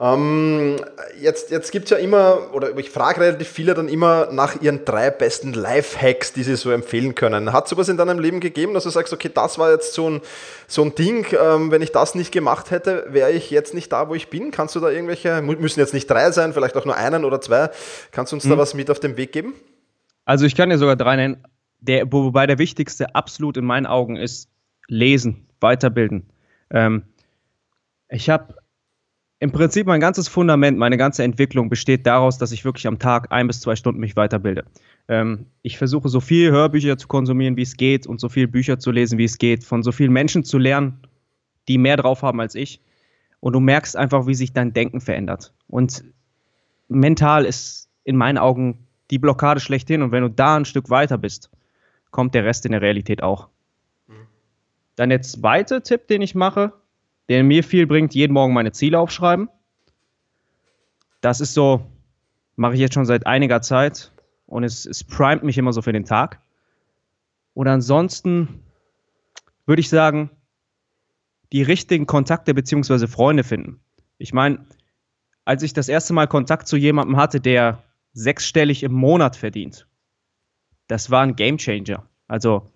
Ähm, 0.00 0.76
jetzt 1.20 1.50
jetzt 1.50 1.72
gibt 1.72 1.86
es 1.86 1.90
ja 1.90 1.96
immer, 1.96 2.54
oder 2.54 2.78
ich 2.78 2.90
frage 2.90 3.20
relativ 3.20 3.48
viele 3.48 3.74
dann 3.74 3.88
immer 3.88 4.28
nach 4.30 4.62
ihren 4.62 4.84
drei 4.84 5.10
besten 5.10 5.52
Life-Hacks, 5.52 6.32
die 6.32 6.44
sie 6.44 6.54
so 6.54 6.70
empfehlen 6.70 7.16
können. 7.16 7.52
Hat 7.52 7.64
es 7.64 7.70
sowas 7.70 7.88
in 7.88 7.96
deinem 7.96 8.20
Leben 8.20 8.38
gegeben, 8.38 8.72
dass 8.72 8.84
du 8.84 8.90
sagst, 8.90 9.12
okay, 9.12 9.32
das 9.34 9.58
war 9.58 9.72
jetzt 9.72 9.94
so 9.94 10.08
ein, 10.08 10.20
so 10.68 10.84
ein 10.84 10.94
Ding, 10.94 11.26
ähm, 11.32 11.72
wenn 11.72 11.82
ich 11.82 11.90
das 11.90 12.14
nicht 12.14 12.30
gemacht 12.30 12.70
hätte, 12.70 13.04
wäre 13.08 13.32
ich 13.32 13.50
jetzt 13.50 13.74
nicht 13.74 13.90
da, 13.90 14.08
wo 14.08 14.14
ich 14.14 14.30
bin? 14.30 14.52
Kannst 14.52 14.76
du 14.76 14.78
da 14.78 14.88
irgendwelche, 14.88 15.42
müssen 15.42 15.80
jetzt 15.80 15.92
nicht 15.92 16.08
drei 16.08 16.30
sein, 16.30 16.52
vielleicht 16.52 16.76
auch 16.76 16.84
nur 16.84 16.96
einen 16.96 17.24
oder 17.24 17.40
zwei, 17.40 17.70
kannst 18.12 18.30
du 18.30 18.36
uns 18.36 18.44
mhm. 18.44 18.50
da 18.50 18.58
was 18.58 18.74
mit 18.74 18.92
auf 18.92 19.00
den 19.00 19.16
Weg 19.16 19.32
geben? 19.32 19.54
Also 20.24 20.46
ich 20.46 20.54
kann 20.54 20.70
dir 20.70 20.78
sogar 20.78 20.94
drei 20.94 21.16
nennen, 21.16 21.42
der, 21.80 22.12
wobei 22.12 22.46
der 22.46 22.58
wichtigste 22.58 23.16
absolut 23.16 23.56
in 23.56 23.64
meinen 23.64 23.86
Augen 23.86 24.14
ist 24.14 24.50
lesen, 24.86 25.48
weiterbilden. 25.58 26.30
Ähm, 26.70 27.02
ich 28.08 28.30
habe 28.30 28.54
im 29.38 29.52
Prinzip 29.52 29.86
mein 29.86 30.00
ganzes 30.00 30.28
Fundament, 30.28 30.78
meine 30.78 30.96
ganze 30.96 31.22
Entwicklung 31.22 31.68
besteht 31.68 32.06
daraus, 32.06 32.38
dass 32.38 32.52
ich 32.52 32.64
wirklich 32.64 32.86
am 32.86 32.98
Tag 32.98 33.32
ein 33.32 33.46
bis 33.46 33.60
zwei 33.60 33.76
Stunden 33.76 34.00
mich 34.00 34.16
weiterbilde. 34.16 34.64
Ähm, 35.08 35.46
ich 35.62 35.76
versuche 35.76 36.08
so 36.08 36.20
viel 36.20 36.50
Hörbücher 36.50 36.96
zu 36.96 37.06
konsumieren, 37.06 37.56
wie 37.56 37.62
es 37.62 37.76
geht 37.76 38.06
und 38.06 38.18
so 38.18 38.28
viel 38.28 38.48
Bücher 38.48 38.78
zu 38.78 38.90
lesen, 38.90 39.18
wie 39.18 39.24
es 39.24 39.36
geht, 39.36 39.62
von 39.64 39.82
so 39.82 39.92
vielen 39.92 40.12
Menschen 40.12 40.42
zu 40.42 40.56
lernen, 40.56 41.00
die 41.68 41.76
mehr 41.76 41.98
drauf 41.98 42.22
haben 42.22 42.40
als 42.40 42.54
ich. 42.54 42.80
Und 43.40 43.52
du 43.52 43.60
merkst 43.60 43.96
einfach, 43.96 44.26
wie 44.26 44.34
sich 44.34 44.54
dein 44.54 44.72
Denken 44.72 45.00
verändert. 45.00 45.52
Und 45.68 46.04
mental 46.88 47.44
ist 47.44 47.90
in 48.04 48.16
meinen 48.16 48.38
Augen 48.38 48.86
die 49.10 49.18
Blockade 49.18 49.60
schlechthin. 49.60 50.00
Und 50.00 50.12
wenn 50.12 50.22
du 50.22 50.30
da 50.30 50.56
ein 50.56 50.64
Stück 50.64 50.88
weiter 50.88 51.18
bist, 51.18 51.50
kommt 52.10 52.34
der 52.34 52.44
Rest 52.44 52.64
in 52.64 52.72
der 52.72 52.80
Realität 52.80 53.22
auch. 53.22 53.48
Mhm. 54.06 54.26
Dann 54.96 55.10
der 55.10 55.20
zweite 55.20 55.82
Tipp, 55.82 56.08
den 56.08 56.22
ich 56.22 56.34
mache, 56.34 56.72
der 57.28 57.42
mir 57.42 57.64
viel 57.64 57.86
bringt, 57.86 58.14
jeden 58.14 58.32
Morgen 58.32 58.54
meine 58.54 58.72
Ziele 58.72 58.98
aufschreiben. 58.98 59.48
Das 61.20 61.40
ist 61.40 61.54
so, 61.54 61.84
mache 62.56 62.74
ich 62.74 62.80
jetzt 62.80 62.94
schon 62.94 63.06
seit 63.06 63.26
einiger 63.26 63.62
Zeit 63.62 64.12
und 64.46 64.64
es, 64.64 64.86
es 64.86 65.02
primet 65.02 65.42
mich 65.42 65.58
immer 65.58 65.72
so 65.72 65.82
für 65.82 65.92
den 65.92 66.04
Tag. 66.04 66.40
Und 67.54 67.68
ansonsten 67.68 68.62
würde 69.64 69.80
ich 69.80 69.88
sagen, 69.88 70.30
die 71.52 71.62
richtigen 71.62 72.06
Kontakte 72.06 72.54
bzw. 72.54 73.06
Freunde 73.06 73.44
finden. 73.44 73.80
Ich 74.18 74.32
meine, 74.32 74.64
als 75.44 75.62
ich 75.62 75.72
das 75.72 75.88
erste 75.88 76.12
Mal 76.12 76.26
Kontakt 76.26 76.68
zu 76.68 76.76
jemandem 76.76 77.16
hatte, 77.16 77.40
der 77.40 77.82
sechsstellig 78.12 78.82
im 78.82 78.92
Monat 78.92 79.36
verdient. 79.36 79.86
Das 80.88 81.10
war 81.10 81.22
ein 81.22 81.36
Gamechanger. 81.36 82.04
Also, 82.28 82.70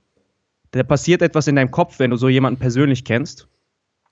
da 0.72 0.82
passiert 0.82 1.22
etwas 1.22 1.48
in 1.48 1.56
deinem 1.56 1.70
Kopf, 1.70 1.98
wenn 1.98 2.10
du 2.10 2.16
so 2.16 2.28
jemanden 2.28 2.60
persönlich 2.60 3.04
kennst 3.04 3.48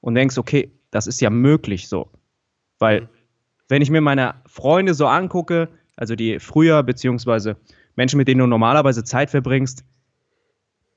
und 0.01 0.15
denkst, 0.15 0.39
okay, 0.39 0.73
das 0.91 1.07
ist 1.07 1.21
ja 1.21 1.31
möglich 1.31 1.89
so. 1.89 2.11
Weil, 2.79 3.09
wenn 3.69 3.83
ich 3.83 3.91
mir 3.91 4.01
meine 4.01 4.35
Freunde 4.47 4.95
so 4.95 5.07
angucke, 5.07 5.69
also 5.97 6.15
die 6.15 6.39
früher, 6.39 6.83
beziehungsweise 6.83 7.57
Menschen, 7.97 8.19
mit 8.19 8.29
denen 8.29 8.41
du 8.41 8.47
normalerweise 8.47 9.05
Zeit 9.05 9.31
verbringst, 9.31 9.85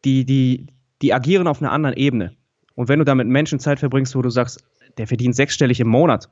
die, 0.05 0.25
die, 0.25 0.67
die 1.01 1.13
agieren 1.13 1.47
auf 1.47 1.61
einer 1.61 1.71
anderen 1.71 1.95
Ebene. 1.95 2.35
Und 2.75 2.87
wenn 2.87 2.99
du 2.99 3.05
da 3.05 3.15
mit 3.15 3.27
Menschen 3.27 3.59
Zeit 3.59 3.79
verbringst, 3.79 4.15
wo 4.15 4.21
du 4.21 4.29
sagst, 4.29 4.63
der 4.97 5.07
verdient 5.07 5.35
sechsstellig 5.35 5.79
im 5.79 5.87
Monat, 5.87 6.29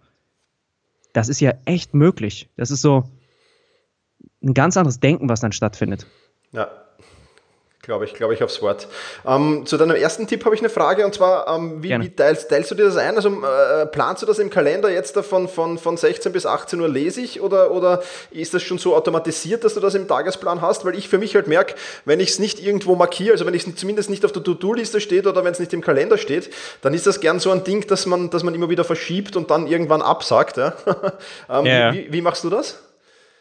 das 1.14 1.30
ist 1.30 1.40
ja 1.40 1.54
echt 1.66 1.94
möglich. 1.94 2.50
Das 2.56 2.72
ist 2.72 2.82
so 2.82 3.10
ein 4.44 4.54
ganz 4.54 4.78
anderes 4.78 5.00
Denken, 5.00 5.28
was 5.28 5.42
dann 5.42 5.52
stattfindet. 5.52 6.06
Ja, 6.52 6.70
Glaube 7.82 8.04
ich, 8.04 8.14
glaube 8.14 8.34
ich 8.34 8.44
aufs 8.44 8.62
Wort. 8.62 8.90
Ähm, 9.26 9.66
zu 9.66 9.78
deinem 9.78 9.96
ersten 9.96 10.28
Tipp 10.28 10.44
habe 10.44 10.54
ich 10.54 10.60
eine 10.60 10.70
Frage 10.70 11.06
und 11.06 11.14
zwar, 11.14 11.48
ähm, 11.48 11.82
wie, 11.82 11.98
wie 11.98 12.10
teilst, 12.10 12.50
teilst, 12.50 12.70
du 12.70 12.76
dir 12.76 12.84
das 12.84 12.98
ein? 12.98 13.16
Also 13.16 13.30
äh, 13.30 13.86
planst 13.86 14.22
du 14.22 14.26
das 14.26 14.38
im 14.38 14.50
Kalender 14.50 14.92
jetzt 14.92 15.18
von, 15.18 15.48
von, 15.48 15.78
von 15.78 15.96
16 15.96 16.34
bis 16.34 16.46
18 16.46 16.82
Uhr 16.82 16.90
lese 16.90 17.22
ich 17.22 17.40
oder, 17.40 17.72
oder 17.72 18.04
ist 18.32 18.54
das 18.54 18.64
schon 18.64 18.80
so 18.80 18.98
automatisiert, 18.98 19.64
dass 19.64 19.76
du 19.76 19.80
das 19.80 19.96
im 19.96 20.10
Tagesplan 20.10 20.62
hast? 20.62 20.84
Weil 20.84 20.96
ich 20.96 21.08
für 21.08 21.18
mich 21.18 21.36
halt 21.36 21.48
merke, 21.48 21.76
wenn 22.04 22.20
ich 22.20 22.32
es 22.32 22.40
nicht 22.40 22.62
irgendwo 22.62 22.96
markiere, 22.96 23.32
also 23.32 23.46
wenn 23.46 23.56
es 23.56 23.74
zumindest 23.78 24.10
nicht 24.10 24.26
auf 24.26 24.34
der 24.34 24.44
To-Do-Liste 24.44 25.00
steht 25.00 25.26
oder 25.26 25.46
wenn 25.46 25.54
es 25.54 25.60
nicht 25.60 25.72
im 25.72 25.82
Kalender 25.82 26.18
steht, 26.18 26.54
dann 26.82 26.94
ist 26.94 27.08
das 27.08 27.22
gern 27.22 27.40
so 27.40 27.50
ein 27.50 27.64
Ding, 27.64 27.88
dass 27.88 28.06
man, 28.06 28.30
dass 28.30 28.44
man 28.44 28.56
immer 28.56 28.70
wieder 28.70 28.84
verschiebt 28.84 29.38
und 29.38 29.50
dann 29.52 29.68
irgendwann 29.68 30.02
absagt. 30.02 30.58
Ja? 30.58 30.74
ähm, 31.50 31.66
yeah. 31.66 31.94
wie, 31.94 32.12
wie 32.12 32.22
machst 32.22 32.44
du 32.44 32.50
das? 32.50 32.78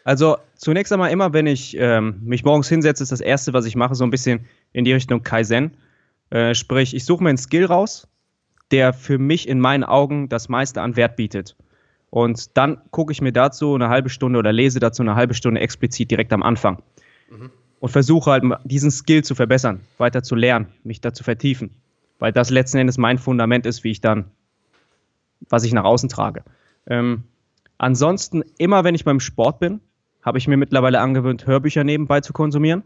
Also 0.03 0.37
zunächst 0.55 0.91
einmal 0.91 1.11
immer, 1.11 1.33
wenn 1.33 1.47
ich 1.47 1.75
ähm, 1.77 2.19
mich 2.23 2.43
morgens 2.43 2.69
hinsetze, 2.69 3.03
ist 3.03 3.11
das 3.11 3.21
Erste, 3.21 3.53
was 3.53 3.65
ich 3.65 3.75
mache, 3.75 3.95
so 3.95 4.03
ein 4.03 4.09
bisschen 4.09 4.45
in 4.71 4.85
die 4.85 4.93
Richtung 4.93 5.23
Kaizen. 5.23 5.77
Äh, 6.29 6.55
sprich, 6.55 6.95
ich 6.95 7.05
suche 7.05 7.23
mir 7.23 7.29
einen 7.29 7.37
Skill 7.37 7.65
raus, 7.65 8.07
der 8.71 8.93
für 8.93 9.17
mich 9.17 9.47
in 9.47 9.59
meinen 9.59 9.83
Augen 9.83 10.29
das 10.29 10.49
meiste 10.49 10.81
an 10.81 10.95
Wert 10.95 11.15
bietet. 11.15 11.55
Und 12.09 12.57
dann 12.57 12.81
gucke 12.91 13.11
ich 13.11 13.21
mir 13.21 13.31
dazu 13.31 13.75
eine 13.75 13.89
halbe 13.89 14.09
Stunde 14.09 14.39
oder 14.39 14.51
lese 14.51 14.79
dazu 14.79 15.03
eine 15.03 15.15
halbe 15.15 15.33
Stunde 15.33 15.61
explizit 15.61 16.09
direkt 16.09 16.33
am 16.33 16.43
Anfang. 16.43 16.81
Mhm. 17.29 17.51
Und 17.79 17.89
versuche 17.89 18.31
halt 18.31 18.43
diesen 18.65 18.91
Skill 18.91 19.23
zu 19.23 19.35
verbessern, 19.35 19.81
weiter 19.97 20.21
zu 20.21 20.35
lernen, 20.35 20.67
mich 20.83 21.01
da 21.01 21.13
zu 21.13 21.23
vertiefen. 21.23 21.71
Weil 22.17 22.33
das 22.33 22.49
letzten 22.49 22.77
Endes 22.77 22.97
mein 22.97 23.17
Fundament 23.17 23.65
ist, 23.65 23.83
wie 23.83 23.91
ich 23.91 24.01
dann, 24.01 24.25
was 25.49 25.63
ich 25.63 25.71
nach 25.71 25.85
außen 25.85 26.09
trage. 26.09 26.43
Ähm, 26.87 27.23
ansonsten, 27.77 28.43
immer 28.57 28.83
wenn 28.83 28.95
ich 28.95 29.05
beim 29.05 29.21
Sport 29.21 29.59
bin, 29.59 29.79
habe 30.21 30.37
ich 30.37 30.47
mir 30.47 30.57
mittlerweile 30.57 30.99
angewöhnt, 30.99 31.47
Hörbücher 31.47 31.83
nebenbei 31.83 32.21
zu 32.21 32.33
konsumieren. 32.33 32.83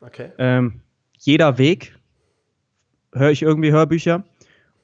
Okay. 0.00 0.30
Ähm, 0.38 0.80
jeder 1.18 1.58
Weg 1.58 1.96
höre 3.12 3.30
ich 3.30 3.42
irgendwie 3.42 3.72
Hörbücher. 3.72 4.24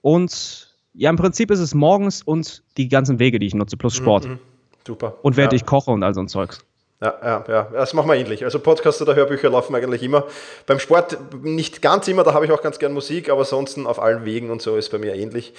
Und 0.01 0.75
ja, 0.95 1.11
im 1.11 1.17
Prinzip 1.17 1.51
ist 1.51 1.61
es 1.61 1.75
morgens 1.75 2.23
und 2.23 2.63
die 2.77 2.89
ganzen 2.89 3.19
Wege, 3.19 3.39
die 3.39 3.47
ich 3.47 3.55
nutze, 3.55 3.77
plus 3.77 3.95
Sport. 3.95 4.29
Mhm, 4.29 4.39
super. 4.87 5.19
Und 5.23 5.37
während 5.37 5.53
ja. 5.53 5.57
ich 5.57 5.67
koche 5.67 5.91
und 5.91 6.03
all 6.03 6.15
so 6.15 6.21
ein 6.21 6.29
Zeugs. 6.29 6.65
Ja, 7.03 7.19
ja, 7.21 7.45
ja, 7.49 7.69
das 7.73 7.95
machen 7.95 8.09
wir 8.09 8.15
ähnlich. 8.15 8.45
Also 8.45 8.61
Podcasts 8.61 9.03
oder 9.03 9.17
Hörbücher 9.17 9.51
laufen 9.51 9.75
eigentlich 9.75 10.05
immer. 10.05 10.25
Beim 10.67 10.79
Sport 10.79 11.19
nicht 11.43 11.83
ganz 11.83 12.07
immer, 12.07 12.23
da 12.23 12.33
habe 12.33 12.45
ich 12.45 12.53
auch 12.53 12.63
ganz 12.63 12.79
gern 12.79 12.93
Musik, 12.93 13.29
aber 13.29 13.41
ansonsten 13.41 13.89
auf 13.89 14.01
allen 14.01 14.25
Wegen 14.25 14.51
und 14.53 14.63
so 14.63 14.77
ist 14.77 14.91
bei 14.91 14.99
mir 14.99 15.17
ähnlich. 15.17 15.53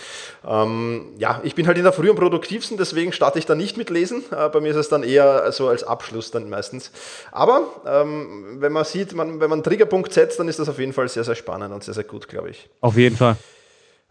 Ähm, 0.47 1.07
ja, 1.17 1.41
ich 1.43 1.53
bin 1.53 1.67
halt 1.67 1.77
in 1.77 1.83
der 1.83 1.91
Früh 1.91 2.09
am 2.09 2.15
produktivsten, 2.15 2.77
deswegen 2.77 3.11
starte 3.11 3.39
ich 3.39 3.45
da 3.45 3.55
nicht 3.55 3.75
mit 3.75 3.89
Lesen. 3.89 4.23
Äh, 4.31 4.47
bei 4.47 4.61
mir 4.61 4.69
ist 4.69 4.77
es 4.77 4.87
dann 4.87 5.03
eher 5.03 5.51
so 5.51 5.67
als 5.67 5.83
Abschluss 5.83 6.31
dann 6.31 6.49
meistens. 6.49 6.91
Aber 7.33 7.63
ähm, 7.85 8.61
wenn 8.61 8.71
man 8.71 8.85
sieht, 8.85 9.13
man, 9.13 9.41
wenn 9.41 9.49
man 9.49 9.57
einen 9.57 9.63
Triggerpunkt 9.63 10.13
setzt, 10.13 10.39
dann 10.39 10.47
ist 10.47 10.59
das 10.59 10.69
auf 10.69 10.79
jeden 10.79 10.93
Fall 10.93 11.09
sehr, 11.09 11.25
sehr 11.25 11.35
spannend 11.35 11.73
und 11.73 11.83
sehr, 11.83 11.93
sehr 11.93 12.05
gut, 12.05 12.29
glaube 12.29 12.51
ich. 12.51 12.69
Auf 12.79 12.95
jeden 12.95 13.17
Fall. 13.17 13.35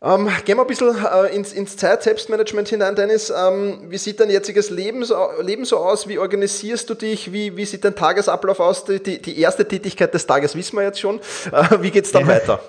Ähm, 0.05 0.29
gehen 0.45 0.57
wir 0.57 0.63
ein 0.63 0.67
bisschen 0.67 0.97
äh, 0.97 1.35
ins, 1.35 1.53
ins 1.53 1.77
Zeit-Selbstmanagement 1.77 2.69
hinein, 2.69 2.97
Dennis. 2.97 3.31
Ähm, 3.31 3.83
wie 3.89 3.99
sieht 3.99 4.19
dein 4.19 4.31
jetziges 4.31 4.69
Leben 4.69 5.05
so, 5.05 5.15
Leben 5.41 5.65
so 5.65 5.77
aus? 5.77 6.09
Wie 6.09 6.19
organisierst 6.19 6.91
du 6.91 6.95
dich? 6.95 7.33
Wie, 7.33 7.57
wie 7.57 7.65
sieht 7.65 7.85
dein 7.85 7.95
Tagesablauf 7.95 8.59
aus? 8.59 8.85
Die, 8.85 9.01
die 9.01 9.39
erste 9.39 9.67
Tätigkeit 9.67 10.13
des 10.13 10.27
Tages 10.27 10.57
wissen 10.57 10.77
wir 10.77 10.83
jetzt 10.83 10.99
schon. 10.99 11.21
Äh, 11.53 11.83
wie 11.83 11.93
geht 11.93 12.07
es 12.07 12.11
dann 12.11 12.23
ja. 12.23 12.29
weiter? 12.29 12.61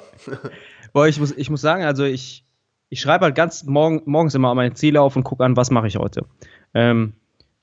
Boah, 0.94 1.08
ich 1.08 1.20
muss, 1.20 1.32
ich 1.36 1.50
muss 1.50 1.62
sagen, 1.62 1.84
also 1.84 2.04
ich, 2.04 2.46
ich 2.90 3.02
schreibe 3.02 3.25
halt 3.25 3.36
ganz 3.36 3.63
morgen, 3.63 4.04
morgens 4.06 4.36
immer 4.36 4.54
meine 4.54 4.75
Ziele 4.75 5.02
auf 5.02 5.16
und 5.16 5.24
gucke 5.24 5.44
an, 5.44 5.58
was 5.58 5.72
mache 5.72 5.88
ich 5.88 5.98
heute. 5.98 6.25
Ähm, 6.75 7.13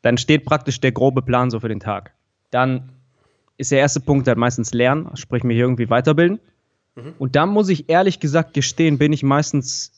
dann 0.03 0.19
steht 0.19 0.45
praktisch 0.47 0.81
der 0.81 0.91
grobe 0.91 1.23
Plan 1.23 1.49
so 1.49 1.61
für 1.61 1.69
den 1.69 1.79
Tag. 1.79 2.13
Dann 2.51 2.91
ist 3.57 3.71
der 3.71 3.79
erste 3.79 4.01
Punkt 4.01 4.27
halt 4.27 4.39
meistens 4.39 4.73
Lernen, 4.73 5.17
sprich 5.17 5.45
mich 5.45 5.59
irgendwie 5.59 5.89
weiterbilden. 5.91 6.41
Mhm. 6.95 7.15
Und 7.19 7.37
da 7.37 7.47
muss 7.47 7.69
ich 7.69 7.89
ehrlich 7.89 8.21
gesagt 8.21 8.55
gestehen, 8.55 8.99
bin 8.99 9.13
ich 9.13 9.23
meistens 9.23 9.93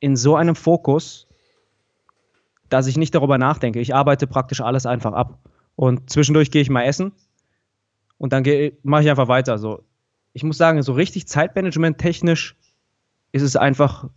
in 0.00 0.16
so 0.16 0.36
einem 0.36 0.54
Fokus, 0.54 1.26
dass 2.68 2.86
ich 2.86 2.96
nicht 2.96 3.14
darüber 3.14 3.38
nachdenke. 3.38 3.80
Ich 3.80 3.94
arbeite 3.94 4.26
praktisch 4.26 4.60
alles 4.60 4.86
einfach 4.86 5.12
ab. 5.12 5.38
Und 5.76 6.10
zwischendurch 6.10 6.50
gehe 6.50 6.62
ich 6.62 6.70
mal 6.70 6.84
essen 6.84 7.12
und 8.18 8.32
dann 8.32 8.44
mache 8.82 9.02
ich 9.02 9.10
einfach 9.10 9.28
weiter. 9.28 9.58
So, 9.58 9.82
ich 10.32 10.44
muss 10.44 10.56
sagen, 10.56 10.82
so 10.82 10.92
richtig 10.92 11.26
Zeitmanagement 11.26 11.98
technisch 11.98 12.56
ist 13.32 13.42
es 13.42 13.56
einfach 13.56 14.08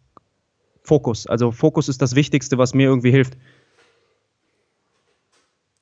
Fokus. 0.84 1.28
Also 1.28 1.52
Fokus 1.52 1.90
ist 1.90 2.02
das 2.02 2.16
Wichtigste, 2.16 2.58
was 2.58 2.74
mir 2.74 2.88
irgendwie 2.88 3.12
hilft. 3.12 3.38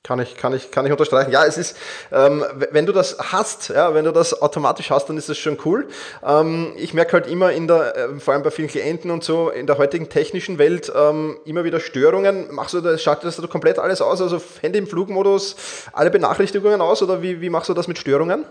Kann 0.05 0.19
ich, 0.19 0.37
kann 0.37 0.53
ich, 0.53 0.69
kann 0.69 0.85
ich 0.85 0.91
unterstreichen. 0.91 1.31
Ja, 1.31 1.45
es 1.45 1.57
ist, 1.57 1.75
ähm, 2.11 2.45
wenn 2.69 2.85
du 2.85 2.91
das 2.91 3.17
hast, 3.31 3.69
ja, 3.69 3.95
wenn 3.95 4.05
du 4.05 4.11
das 4.11 4.39
automatisch 4.39 4.91
hast, 4.91 5.09
dann 5.09 5.17
ist 5.17 5.29
das 5.29 5.39
schon 5.39 5.57
cool. 5.65 5.87
Ähm, 6.23 6.73
ich 6.77 6.93
merke 6.93 7.13
halt 7.13 7.25
immer 7.25 7.51
in 7.51 7.67
der, 7.67 7.97
äh, 7.97 8.19
vor 8.19 8.35
allem 8.35 8.43
bei 8.43 8.51
vielen 8.51 8.67
Klienten 8.67 9.09
und 9.09 9.23
so, 9.23 9.49
in 9.49 9.65
der 9.65 9.79
heutigen 9.79 10.07
technischen 10.07 10.59
Welt 10.59 10.93
ähm, 10.95 11.39
immer 11.45 11.63
wieder 11.63 11.79
Störungen. 11.79 12.53
Machst 12.53 12.75
du 12.75 12.81
das, 12.81 13.01
schaltest 13.01 13.39
du 13.39 13.47
komplett 13.47 13.79
alles 13.79 13.99
aus? 13.99 14.21
Also 14.21 14.39
Handy 14.61 14.77
im 14.77 14.85
Flugmodus, 14.85 15.55
alle 15.91 16.11
Benachrichtigungen 16.11 16.81
aus 16.81 17.01
oder 17.01 17.23
wie, 17.23 17.41
wie 17.41 17.49
machst 17.49 17.69
du 17.69 17.73
das 17.73 17.87
mit 17.87 17.97
Störungen? 17.97 18.45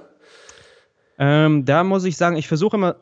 Ähm, 1.20 1.64
da 1.64 1.84
muss 1.84 2.02
ich 2.02 2.16
sagen, 2.16 2.34
ich 2.34 2.48
versuche 2.48 2.76
immer 2.76 2.96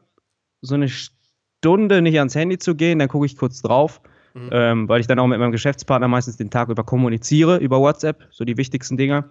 so 0.60 0.74
eine 0.74 0.90
Stunde 0.90 2.02
nicht 2.02 2.18
ans 2.18 2.34
Handy 2.34 2.58
zu 2.58 2.74
gehen, 2.74 2.98
dann 2.98 3.08
gucke 3.08 3.24
ich 3.24 3.38
kurz 3.38 3.62
drauf 3.62 4.02
mhm. 4.34 4.48
ähm, 4.52 4.88
weil 4.88 5.00
ich 5.00 5.06
dann 5.06 5.18
auch 5.18 5.26
mit 5.26 5.38
meinem 5.38 5.52
Geschäftspartner 5.52 6.08
meistens 6.08 6.36
den 6.36 6.50
Tag 6.50 6.68
über 6.68 6.84
kommuniziere, 6.84 7.58
über 7.58 7.80
WhatsApp, 7.80 8.26
so 8.30 8.44
die 8.44 8.56
wichtigsten 8.56 8.96
Dinge. 8.96 9.24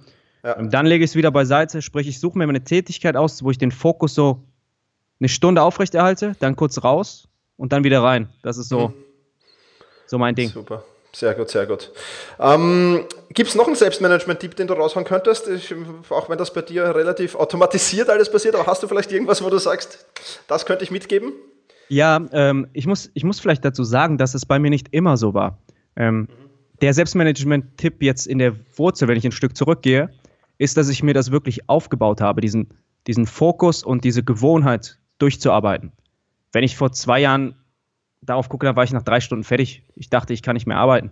Ja. 0.44 0.58
Ähm, 0.58 0.70
dann 0.70 0.86
lege 0.86 1.04
ich 1.04 1.12
es 1.12 1.16
wieder 1.16 1.32
beiseite, 1.32 1.82
sprich, 1.82 2.08
ich 2.08 2.20
suche 2.20 2.38
mir 2.38 2.46
eine 2.46 2.64
Tätigkeit 2.64 3.16
aus, 3.16 3.44
wo 3.44 3.52
ich 3.52 3.58
den 3.58 3.72
Fokus 3.72 4.16
so 4.16 4.44
eine 5.20 5.30
Stunde 5.30 5.62
aufrechterhalte, 5.62 6.36
dann 6.40 6.56
kurz 6.56 6.84
raus 6.84 7.28
und 7.58 7.74
dann 7.74 7.84
wieder 7.84 8.02
rein. 8.02 8.30
Das 8.42 8.58
ist 8.58 8.70
so, 8.70 8.90
mhm. 8.90 8.94
so 10.08 10.18
mein 10.18 10.36
Ding. 10.36 10.50
Super. 10.50 10.84
Sehr 11.14 11.34
gut, 11.34 11.50
sehr 11.50 11.66
gut. 11.66 11.92
Ähm, 12.40 13.06
Gibt 13.32 13.50
es 13.50 13.56
noch 13.56 13.68
einen 13.68 13.76
Selbstmanagement-Tipp, 13.76 14.56
den 14.56 14.68
du 14.68 14.74
raushauen 14.74 15.06
könntest? 15.06 15.48
Ich, 15.50 15.74
auch 16.10 16.30
wenn 16.30 16.38
das 16.38 16.54
bei 16.54 16.62
dir 16.62 16.96
relativ 16.96 17.36
automatisiert 17.36 18.10
alles 18.10 18.32
passiert, 18.32 18.56
aber 18.56 18.66
hast 18.66 18.82
du 18.82 18.88
vielleicht 18.88 19.12
irgendwas, 19.12 19.44
wo 19.44 19.50
du 19.50 19.58
sagst, 19.58 20.06
das 20.48 20.66
könnte 20.66 20.86
ich 20.86 20.92
mitgeben? 20.92 21.34
Ja, 21.92 22.26
ähm, 22.32 22.68
ich, 22.72 22.88
muss, 22.88 23.12
ich 23.16 23.26
muss 23.26 23.42
vielleicht 23.42 23.66
dazu 23.66 23.84
sagen, 23.84 24.18
dass 24.18 24.34
es 24.34 24.46
bei 24.46 24.60
mir 24.60 24.70
nicht 24.70 24.88
immer 24.94 25.18
so 25.18 25.34
war. 25.34 25.58
Ähm. 25.98 26.30
Der 26.82 26.94
Selbstmanagement-Tipp 26.94 28.02
jetzt 28.02 28.28
in 28.28 28.40
der 28.40 28.56
Wurzel, 28.78 29.10
wenn 29.10 29.18
ich 29.18 29.26
ein 29.26 29.34
Stück 29.34 29.58
zurückgehe, 29.58 30.10
ist, 30.58 30.78
dass 30.78 30.88
ich 30.88 31.04
mir 31.04 31.14
das 31.14 31.32
wirklich 31.32 31.68
aufgebaut 31.68 32.22
habe, 32.22 32.40
diesen, 32.40 32.70
diesen 33.08 33.26
Fokus 33.26 33.84
und 33.84 34.06
diese 34.06 34.24
Gewohnheit 34.24 35.00
durchzuarbeiten. 35.20 35.92
Wenn 36.54 36.64
ich 36.64 36.78
vor 36.78 36.94
zwei 36.94 37.20
Jahren 37.20 37.56
darauf 38.22 38.48
gucke, 38.48 38.66
dann 38.66 38.78
war 38.78 38.86
ich 38.86 38.94
nach 38.94 39.04
drei 39.04 39.20
Stunden 39.20 39.44
fertig. 39.44 39.84
Ich 39.96 40.10
dachte, 40.10 40.34
ich 40.34 40.42
kann 40.42 40.54
nicht 40.54 40.68
mehr 40.68 40.78
arbeiten. 40.78 41.12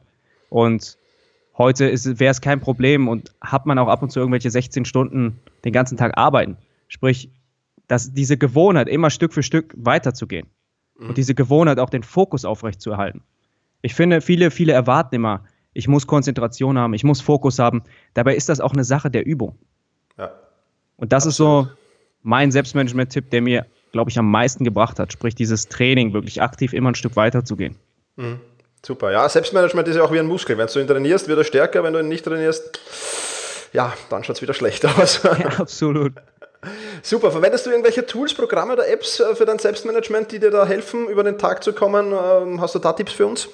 Und 0.50 0.98
heute 1.58 1.92
wäre 2.20 2.32
es 2.32 2.40
kein 2.40 2.62
Problem 2.62 3.10
und 3.10 3.34
hat 3.42 3.66
man 3.66 3.78
auch 3.80 3.90
ab 3.90 4.02
und 4.02 4.12
zu 4.12 4.22
irgendwelche 4.22 4.50
16 4.50 4.86
Stunden 4.86 5.42
den 5.66 5.74
ganzen 5.74 5.98
Tag 5.98 6.18
arbeiten. 6.18 6.56
Sprich, 6.88 7.30
dass 7.90 8.14
diese 8.14 8.38
Gewohnheit 8.38 8.88
immer 8.88 9.10
Stück 9.10 9.34
für 9.34 9.44
Stück 9.44 9.74
weiterzugehen 9.78 10.48
und 11.08 11.18
diese 11.18 11.34
Gewohnheit 11.34 11.80
auch 11.80 11.90
den 11.90 12.04
Fokus 12.04 12.46
aufrechtzuerhalten. 12.46 13.24
Ich 13.82 13.96
finde, 13.96 14.22
viele, 14.22 14.52
viele 14.52 14.74
erwarten 14.74 15.16
immer, 15.16 15.44
ich 15.74 15.88
muss 15.88 16.08
Konzentration 16.08 16.78
haben, 16.78 16.94
ich 16.94 17.04
muss 17.04 17.22
Fokus 17.22 17.60
haben. 17.60 17.84
Dabei 18.14 18.36
ist 18.36 18.50
das 18.50 18.60
auch 18.60 18.74
eine 18.74 18.84
Sache 18.84 19.10
der 19.10 19.26
Übung. 19.26 19.58
Ja. 20.18 20.32
Und 20.98 21.14
das 21.14 21.26
Absolut. 21.26 21.68
ist 21.68 21.72
so 21.72 21.78
mein 22.22 22.52
Selbstmanagement-Tipp, 22.52 23.30
der 23.30 23.42
mir, 23.42 23.66
glaube 23.92 24.12
ich, 24.12 24.20
am 24.20 24.30
meisten 24.30 24.64
gebracht 24.66 25.00
hat. 25.00 25.14
Sprich, 25.14 25.36
dieses 25.36 25.70
Training, 25.70 26.14
wirklich 26.14 26.42
aktiv 26.42 26.74
immer 26.74 26.92
ein 26.92 26.96
Stück 26.96 27.16
weiter 27.16 27.46
zu 27.46 27.56
gehen. 27.56 27.76
Mhm. 28.18 28.42
Super. 28.86 29.12
Ja, 29.12 29.28
Selbstmanagement 29.28 29.88
ist 29.88 29.98
ja 29.98 30.04
auch 30.04 30.12
wie 30.12 30.20
ein 30.20 30.28
Muskel. 30.28 30.58
Wenn 30.58 30.68
du 30.68 30.80
ihn 30.80 30.88
trainierst, 30.88 31.28
wird 31.28 31.38
er 31.38 31.44
stärker. 31.44 31.84
Wenn 31.84 31.94
du 31.94 32.00
ihn 32.00 32.08
nicht 32.08 32.24
trainierst, 32.24 32.80
ja, 33.74 33.94
dann 34.10 34.24
schaut 34.24 34.38
es 34.38 34.42
wieder 34.42 34.54
schlechter 34.54 34.98
aus. 34.98 35.22
Ja, 35.24 35.60
absolut. 35.60 36.14
Super. 37.04 37.32
Verwendest 37.32 37.66
du 37.66 37.70
irgendwelche 37.70 38.06
Tools, 38.06 38.34
Programme 38.34 38.74
oder 38.74 38.88
Apps 38.88 39.20
äh, 39.20 39.36
für 39.36 39.46
dein 39.46 39.60
Selbstmanagement, 39.60 40.32
die 40.32 40.40
dir 40.40 40.52
da 40.52 40.66
helfen, 40.66 41.08
über 41.08 41.24
den 41.24 41.38
Tag 41.38 41.64
zu 41.64 41.74
kommen? 41.74 42.12
Ähm, 42.12 42.62
hast 42.62 42.76
du 42.76 42.80
da 42.80 42.94
Tipps 42.94 43.14
für 43.14 43.28
uns? 43.28 43.50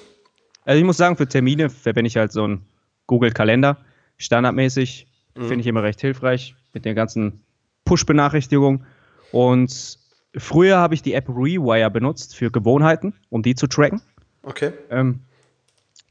Also 0.64 0.78
ich 0.78 0.84
muss 0.84 0.96
sagen, 0.96 1.16
für 1.16 1.28
Termine 1.28 1.70
verwende 1.70 2.08
ich 2.08 2.16
halt 2.16 2.32
so 2.32 2.44
einen 2.44 2.66
Google-Kalender, 3.06 3.78
standardmäßig. 4.18 5.06
Mhm. 5.36 5.48
Finde 5.48 5.60
ich 5.60 5.66
immer 5.66 5.82
recht 5.82 6.00
hilfreich 6.00 6.54
mit 6.72 6.84
den 6.84 6.94
ganzen 6.94 7.44
Push-Benachrichtigungen. 7.84 8.84
Und 9.32 9.98
früher 10.36 10.78
habe 10.78 10.94
ich 10.94 11.02
die 11.02 11.14
App 11.14 11.28
Rewire 11.28 11.90
benutzt 11.90 12.34
für 12.34 12.50
Gewohnheiten, 12.50 13.14
um 13.30 13.42
die 13.42 13.54
zu 13.54 13.66
tracken. 13.66 14.02
Okay. 14.42 14.72
Ähm, 14.90 15.20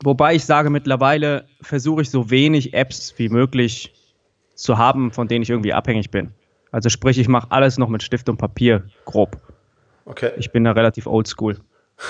wobei 0.04 0.36
ich 0.36 0.46
sage, 0.46 0.70
mittlerweile 0.70 1.48
versuche 1.62 2.02
ich 2.02 2.10
so 2.10 2.30
wenig 2.30 2.74
Apps 2.74 3.14
wie 3.18 3.30
möglich 3.30 3.94
zu 4.54 4.78
haben, 4.78 5.12
von 5.12 5.28
denen 5.28 5.44
ich 5.44 5.50
irgendwie 5.50 5.74
abhängig 5.74 6.12
bin. 6.12 6.32
Also 6.76 6.90
sprich, 6.90 7.18
ich 7.18 7.30
mache 7.30 7.52
alles 7.52 7.78
noch 7.78 7.88
mit 7.88 8.04
Stift 8.04 8.28
und 8.28 8.36
Papier 8.36 8.84
grob. 9.06 9.38
Okay. 10.04 10.34
Ich 10.36 10.52
bin 10.52 10.66
da 10.66 10.74
relativ 10.74 11.08
oldschool. 11.08 11.58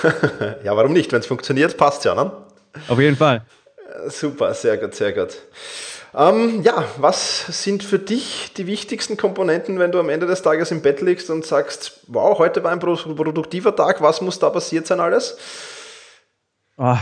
ja, 0.64 0.76
warum 0.76 0.92
nicht? 0.92 1.12
Wenn 1.12 1.20
es 1.20 1.26
funktioniert, 1.26 1.76
passt 1.76 2.04
ja, 2.04 2.16
ne? 2.16 2.32
Auf 2.88 2.98
jeden 2.98 3.14
Fall. 3.14 3.46
Super, 4.08 4.54
sehr 4.54 4.76
gut, 4.76 4.96
sehr 4.96 5.12
gut. 5.12 5.40
Ähm, 6.16 6.64
ja, 6.64 6.84
was 6.98 7.46
sind 7.62 7.84
für 7.84 8.00
dich 8.00 8.54
die 8.56 8.66
wichtigsten 8.66 9.16
Komponenten, 9.16 9.78
wenn 9.78 9.92
du 9.92 10.00
am 10.00 10.08
Ende 10.08 10.26
des 10.26 10.42
Tages 10.42 10.72
im 10.72 10.82
Bett 10.82 11.00
liegst 11.00 11.30
und 11.30 11.46
sagst, 11.46 12.00
wow, 12.08 12.36
heute 12.36 12.64
war 12.64 12.72
ein 12.72 12.80
produktiver 12.80 13.76
Tag, 13.76 14.02
was 14.02 14.20
muss 14.20 14.40
da 14.40 14.50
passiert 14.50 14.88
sein 14.88 14.98
alles? 14.98 15.38
Oh, 16.76 16.98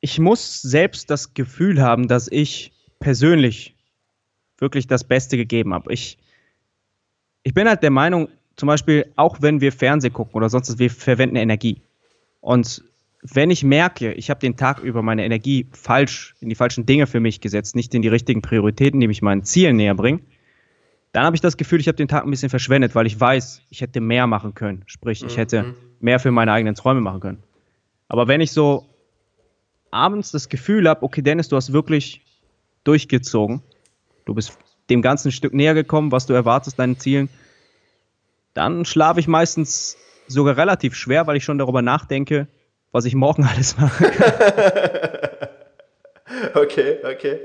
ich 0.00 0.18
muss 0.18 0.62
selbst 0.62 1.10
das 1.10 1.34
Gefühl 1.34 1.82
haben, 1.82 2.08
dass 2.08 2.26
ich 2.26 2.72
persönlich 3.00 3.76
wirklich 4.56 4.86
das 4.86 5.04
Beste 5.04 5.36
gegeben 5.36 5.74
habe. 5.74 5.92
Ich, 5.92 6.16
ich 7.42 7.54
bin 7.54 7.68
halt 7.68 7.82
der 7.82 7.90
Meinung, 7.90 8.28
zum 8.56 8.66
Beispiel, 8.66 9.06
auch 9.16 9.40
wenn 9.40 9.60
wir 9.60 9.72
Fernsehen 9.72 10.12
gucken 10.12 10.34
oder 10.34 10.48
sonst 10.48 10.68
was, 10.68 10.78
wir 10.78 10.90
verwenden 10.90 11.36
Energie. 11.36 11.80
Und 12.40 12.82
wenn 13.22 13.50
ich 13.50 13.64
merke, 13.64 14.12
ich 14.12 14.30
habe 14.30 14.40
den 14.40 14.56
Tag 14.56 14.80
über 14.80 15.02
meine 15.02 15.24
Energie 15.24 15.66
falsch 15.72 16.34
in 16.40 16.48
die 16.48 16.54
falschen 16.54 16.86
Dinge 16.86 17.06
für 17.06 17.20
mich 17.20 17.40
gesetzt, 17.40 17.76
nicht 17.76 17.94
in 17.94 18.02
die 18.02 18.08
richtigen 18.08 18.42
Prioritäten, 18.42 19.00
die 19.00 19.08
mich 19.08 19.22
meinen 19.22 19.44
Zielen 19.44 19.76
näher 19.76 19.94
bringen, 19.94 20.20
dann 21.12 21.24
habe 21.24 21.34
ich 21.34 21.40
das 21.40 21.56
Gefühl, 21.56 21.80
ich 21.80 21.88
habe 21.88 21.96
den 21.96 22.08
Tag 22.08 22.24
ein 22.24 22.30
bisschen 22.30 22.50
verschwendet, 22.50 22.94
weil 22.94 23.06
ich 23.06 23.18
weiß, 23.18 23.62
ich 23.70 23.80
hätte 23.80 24.00
mehr 24.00 24.26
machen 24.26 24.54
können. 24.54 24.82
Sprich, 24.86 25.24
ich 25.24 25.36
hätte 25.36 25.62
mhm. 25.62 25.74
mehr 26.00 26.20
für 26.20 26.30
meine 26.30 26.52
eigenen 26.52 26.74
Träume 26.74 27.00
machen 27.00 27.20
können. 27.20 27.42
Aber 28.08 28.28
wenn 28.28 28.40
ich 28.40 28.52
so 28.52 28.86
abends 29.90 30.30
das 30.30 30.48
Gefühl 30.48 30.88
habe, 30.88 31.02
okay, 31.02 31.22
Dennis, 31.22 31.48
du 31.48 31.56
hast 31.56 31.72
wirklich 31.72 32.22
durchgezogen, 32.84 33.62
du 34.26 34.34
bist 34.34 34.56
dem 34.90 35.02
ganzen 35.02 35.32
Stück 35.32 35.54
näher 35.54 35.74
gekommen, 35.74 36.12
was 36.12 36.26
du 36.26 36.32
erwartest, 36.32 36.78
deinen 36.78 36.98
Zielen, 36.98 37.28
dann 38.54 38.84
schlafe 38.84 39.20
ich 39.20 39.28
meistens 39.28 39.96
sogar 40.26 40.56
relativ 40.56 40.94
schwer, 40.94 41.26
weil 41.26 41.36
ich 41.36 41.44
schon 41.44 41.58
darüber 41.58 41.82
nachdenke, 41.82 42.48
was 42.92 43.04
ich 43.04 43.14
morgen 43.14 43.44
alles 43.54 43.76
mache. 43.78 44.04
Okay, 46.54 46.98
okay. 47.04 47.40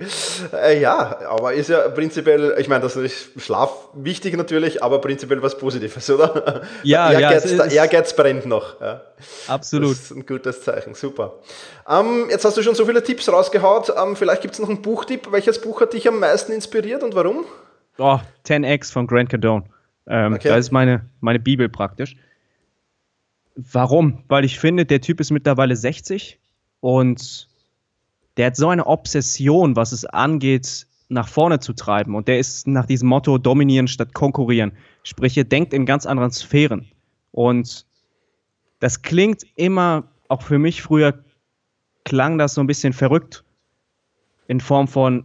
Äh, 0.52 0.82
ja, 0.82 1.20
aber 1.30 1.54
ist 1.54 1.70
ja 1.70 1.88
prinzipiell, 1.90 2.56
ich 2.60 2.68
meine, 2.68 2.82
das 2.82 2.96
ist 2.96 3.30
Schlaf 3.42 3.83
wichtig 3.96 4.36
natürlich, 4.36 4.84
aber 4.84 5.00
prinzipiell 5.02 5.42
was 5.42 5.58
Positives, 5.58 6.10
oder? 6.10 6.62
Ja, 6.84 7.10
der 7.12 7.20
Ehrgeiz, 7.20 7.52
ja. 7.52 7.58
Der 7.58 7.72
Ehrgeiz 7.72 8.16
brennt 8.16 8.46
noch. 8.46 8.80
Ja. 8.82 9.02
Absolut. 9.48 9.92
Das 9.92 10.00
ist 10.00 10.12
ein 10.12 10.26
gutes 10.26 10.64
Zeichen, 10.64 10.94
super. 10.94 11.40
Ähm, 11.88 12.28
jetzt 12.30 12.46
hast 12.46 12.58
du 12.58 12.64
schon 12.64 12.76
so 12.76 12.86
viele 12.86 13.04
Tipps 13.04 13.30
rausgehaut. 13.30 13.94
Ähm, 13.98 14.16
vielleicht 14.16 14.42
gibt 14.42 14.54
es 14.54 14.60
noch 14.60 14.70
einen 14.70 14.82
Buchtipp. 14.82 15.32
Welches 15.32 15.62
Buch 15.62 15.82
hat 15.82 15.94
dich 15.94 16.08
am 16.08 16.20
meisten 16.20 16.52
inspiriert 16.52 17.04
und 17.04 17.16
warum? 17.16 17.46
Oh, 17.98 18.20
10x 18.46 18.92
von 18.92 19.08
Grant 19.08 19.30
Cardone. 19.30 19.66
Ähm, 20.08 20.34
okay. 20.34 20.50
Das 20.50 20.60
ist 20.60 20.72
meine, 20.72 21.10
meine 21.22 21.40
Bibel 21.40 21.70
praktisch. 21.70 22.16
Warum? 23.56 24.24
Weil 24.28 24.46
ich 24.46 24.60
finde, 24.60 24.86
der 24.86 25.02
Typ 25.02 25.20
ist 25.20 25.32
mittlerweile 25.32 25.76
60 25.76 26.40
und 26.80 27.48
der 28.38 28.48
hat 28.48 28.56
so 28.56 28.70
eine 28.70 28.88
Obsession, 28.88 29.76
was 29.76 29.92
es 29.92 30.06
angeht, 30.06 30.88
nach 31.10 31.28
vorne 31.28 31.60
zu 31.60 31.74
treiben. 31.74 32.16
Und 32.16 32.28
der 32.28 32.40
ist 32.40 32.68
nach 32.68 32.86
diesem 32.86 33.10
Motto 33.10 33.38
dominieren 33.38 33.88
statt 33.88 34.14
konkurrieren. 34.14 34.72
Sprich, 35.04 35.38
er 35.38 35.44
denkt 35.44 35.74
in 35.74 35.86
ganz 35.86 36.06
anderen 36.06 36.32
Sphären. 36.32 36.88
Und 37.32 37.86
das 38.80 39.02
klingt 39.02 39.44
immer, 39.56 40.04
auch 40.28 40.42
für 40.42 40.60
mich 40.60 40.82
früher 40.82 41.24
klang 42.06 42.38
das 42.38 42.54
so 42.54 42.62
ein 42.62 42.68
bisschen 42.68 42.94
verrückt. 42.94 43.44
In 44.48 44.60
Form 44.60 44.88
von 44.88 45.24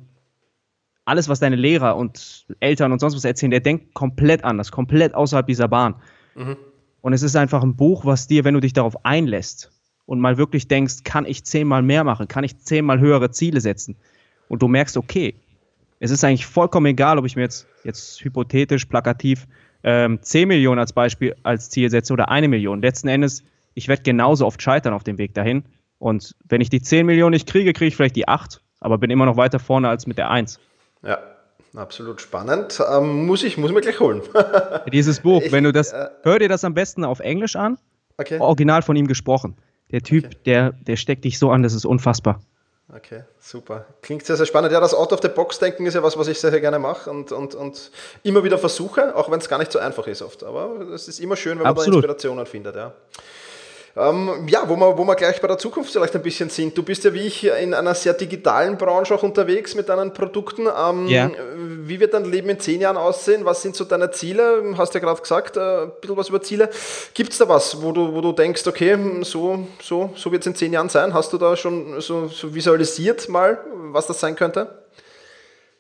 alles, 1.05 1.29
was 1.29 1.40
deine 1.40 1.57
Lehrer 1.57 1.96
und 1.96 2.46
Eltern 2.61 2.92
und 2.92 3.00
sonst 3.00 3.16
was 3.16 3.24
erzählen, 3.24 3.50
der 3.50 3.61
denkt 3.61 3.94
komplett 3.94 4.44
anders, 4.44 4.70
komplett 4.70 5.14
außerhalb 5.14 5.46
dieser 5.46 5.66
Bahn. 5.66 5.94
Mhm. 6.35 6.57
Und 7.00 7.12
es 7.12 7.22
ist 7.22 7.35
einfach 7.35 7.62
ein 7.62 7.76
Buch, 7.76 8.05
was 8.05 8.26
dir, 8.26 8.44
wenn 8.44 8.55
du 8.55 8.61
dich 8.61 8.74
darauf 8.74 9.05
einlässt 9.05 9.72
und 10.05 10.20
mal 10.20 10.37
wirklich 10.37 10.68
denkst, 10.68 11.05
kann 11.05 11.24
ich 11.24 11.44
zehnmal 11.44 11.83
mehr 11.83 12.05
machen, 12.05 12.29
kann 12.29 12.44
ich 12.44 12.59
zehnmal 12.59 13.00
höhere 13.00 13.31
Ziele 13.31 13.61
setzen 13.61 13.96
und 14.48 14.62
du 14.62 14.68
merkst, 14.68 14.96
okay, 14.96 15.35
es 16.00 16.11
ist 16.11 16.24
eigentlich 16.24 16.46
vollkommen 16.46 16.87
egal, 16.87 17.18
ob 17.18 17.26
ich 17.26 17.37
mir 17.37 17.42
jetzt, 17.42 17.66
jetzt 17.84 18.22
hypothetisch, 18.24 18.87
plakativ 18.87 19.46
ähm, 19.84 20.18
10 20.20 20.48
Millionen 20.48 20.78
als 20.78 20.92
Beispiel 20.92 21.37
als 21.42 21.70
Ziel 21.70 21.90
setze 21.90 22.12
oder 22.12 22.30
eine 22.30 22.48
Million. 22.48 22.82
Letzten 22.82 23.08
Endes, 23.08 23.44
ich 23.74 23.88
werde 23.88 24.02
genauso 24.02 24.46
oft 24.46 24.61
scheitern 24.61 24.92
auf 24.92 25.04
dem 25.04 25.18
Weg 25.18 25.34
dahin. 25.34 25.64
Und 25.98 26.34
wenn 26.48 26.61
ich 26.61 26.70
die 26.70 26.82
10 26.82 27.06
Millionen 27.06 27.32
nicht 27.32 27.48
kriege, 27.48 27.72
kriege 27.72 27.88
ich 27.88 27.96
vielleicht 27.96 28.16
die 28.16 28.28
8, 28.28 28.61
aber 28.80 28.98
bin 28.98 29.11
immer 29.11 29.26
noch 29.26 29.37
weiter 29.37 29.58
vorne 29.58 29.88
als 29.88 30.06
mit 30.06 30.18
der 30.18 30.30
1. 30.30 30.61
Ja, 31.02 31.18
absolut 31.74 32.20
spannend. 32.20 32.80
Ähm, 32.92 33.26
muss 33.26 33.42
ich, 33.42 33.56
muss 33.58 33.72
mir 33.72 33.80
gleich 33.80 34.00
holen. 34.00 34.22
Dieses 34.92 35.20
Buch, 35.20 35.42
ich, 35.42 35.52
wenn 35.52 35.64
du 35.64 35.72
das, 35.72 35.92
äh, 35.92 36.08
hör 36.22 36.38
dir 36.38 36.48
das 36.48 36.64
am 36.64 36.74
besten 36.74 37.04
auf 37.04 37.20
Englisch 37.20 37.56
an. 37.56 37.78
Okay. 38.16 38.38
Original 38.40 38.82
von 38.82 38.96
ihm 38.96 39.06
gesprochen. 39.06 39.56
Der 39.90 40.02
Typ, 40.02 40.26
okay. 40.26 40.37
der, 40.44 40.72
der 40.72 40.96
steckt 40.96 41.24
dich 41.24 41.38
so 41.38 41.50
an, 41.50 41.62
das 41.62 41.72
ist 41.72 41.84
unfassbar. 41.84 42.40
Okay, 42.94 43.24
super. 43.38 43.85
Klingt 44.01 44.24
sehr, 44.24 44.37
sehr 44.37 44.46
spannend. 44.46 44.72
Ja, 44.72 44.81
das 44.81 44.94
Out-of-the-Box-Denken 44.94 45.85
ist 45.85 45.94
ja 45.94 46.03
was, 46.03 46.16
was 46.16 46.27
ich 46.27 46.40
sehr, 46.40 46.51
sehr 46.51 46.61
gerne 46.61 46.79
mache 46.79 47.11
und, 47.11 47.33
und, 47.33 47.55
und 47.55 47.90
immer 48.22 48.44
wieder 48.44 48.57
versuche, 48.57 49.14
auch 49.14 49.31
wenn 49.31 49.40
es 49.40 49.48
gar 49.48 49.59
nicht 49.59 49.70
so 49.70 49.79
einfach 49.79 50.07
ist 50.07 50.22
oft. 50.22 50.42
Aber 50.42 50.81
es 50.94 51.07
ist 51.07 51.20
immer 51.20 51.37
schön, 51.37 51.59
wenn 51.59 51.64
man 51.64 51.72
Absolut. 51.72 52.05
da 52.05 52.09
Inspirationen 52.09 52.46
findet. 52.46 52.77
Ja. 52.77 52.94
Ähm, 53.96 54.46
ja, 54.48 54.68
wo 54.68 54.77
wir, 54.77 54.96
wo 54.96 55.05
wir 55.05 55.16
gleich 55.16 55.40
bei 55.40 55.48
der 55.48 55.59
Zukunft 55.59 55.92
vielleicht 55.92 56.14
ein 56.14 56.22
bisschen 56.22 56.51
sind. 56.51 56.77
Du 56.77 56.83
bist 56.83 57.05
ja 57.05 57.12
wie 57.14 57.27
ich 57.27 57.44
in 57.44 57.74
einer 57.74 57.94
sehr 57.94 58.12
digitalen 58.12 58.77
Branche 58.77 59.14
auch 59.14 59.22
unterwegs 59.22 59.74
mit 59.74 59.88
deinen 59.88 60.12
Produkten. 60.12 60.66
Ähm, 60.66 61.07
ja. 61.09 61.31
Wie 61.57 61.98
wird 61.98 62.14
dein 62.14 62.24
Leben 62.24 62.48
in 62.48 62.61
zehn 62.61 62.81
Jahren 62.81 62.96
aussehen? 62.96 63.44
Was 63.44 63.62
sind 63.62 63.74
so 63.74 63.85
deine 63.85 64.11
Ziele? 64.11 64.74
Hast 64.77 64.94
ja 64.94 65.01
gerade 65.01 65.20
gesagt, 65.20 65.57
äh, 65.57 65.85
ein 65.85 65.90
bisschen 66.01 66.16
was 66.16 66.29
über 66.29 66.42
Ziele. 66.42 66.70
Gibt 67.14 67.33
es 67.33 67.38
da 67.38 67.48
was, 67.48 67.83
wo 67.83 67.92
du, 67.92 68.12
wo 68.14 68.20
du 68.20 68.33
denkst, 68.33 68.66
okay, 68.66 68.96
so, 69.22 69.66
so, 69.83 70.12
so 70.14 70.33
wird 70.33 70.42
es 70.42 70.46
in 70.46 70.55
zehn 70.55 70.72
Jahren 70.72 70.88
sein? 70.88 71.14
Hast 71.14 71.33
du 71.33 71.38
da 71.38 71.57
schon 71.57 72.01
so, 72.01 72.29
so 72.29 72.55
visualisiert 72.55 73.29
mal, 73.29 73.59
was 73.92 74.07
das 74.07 74.20
sein 74.20 74.37
könnte? 74.37 74.85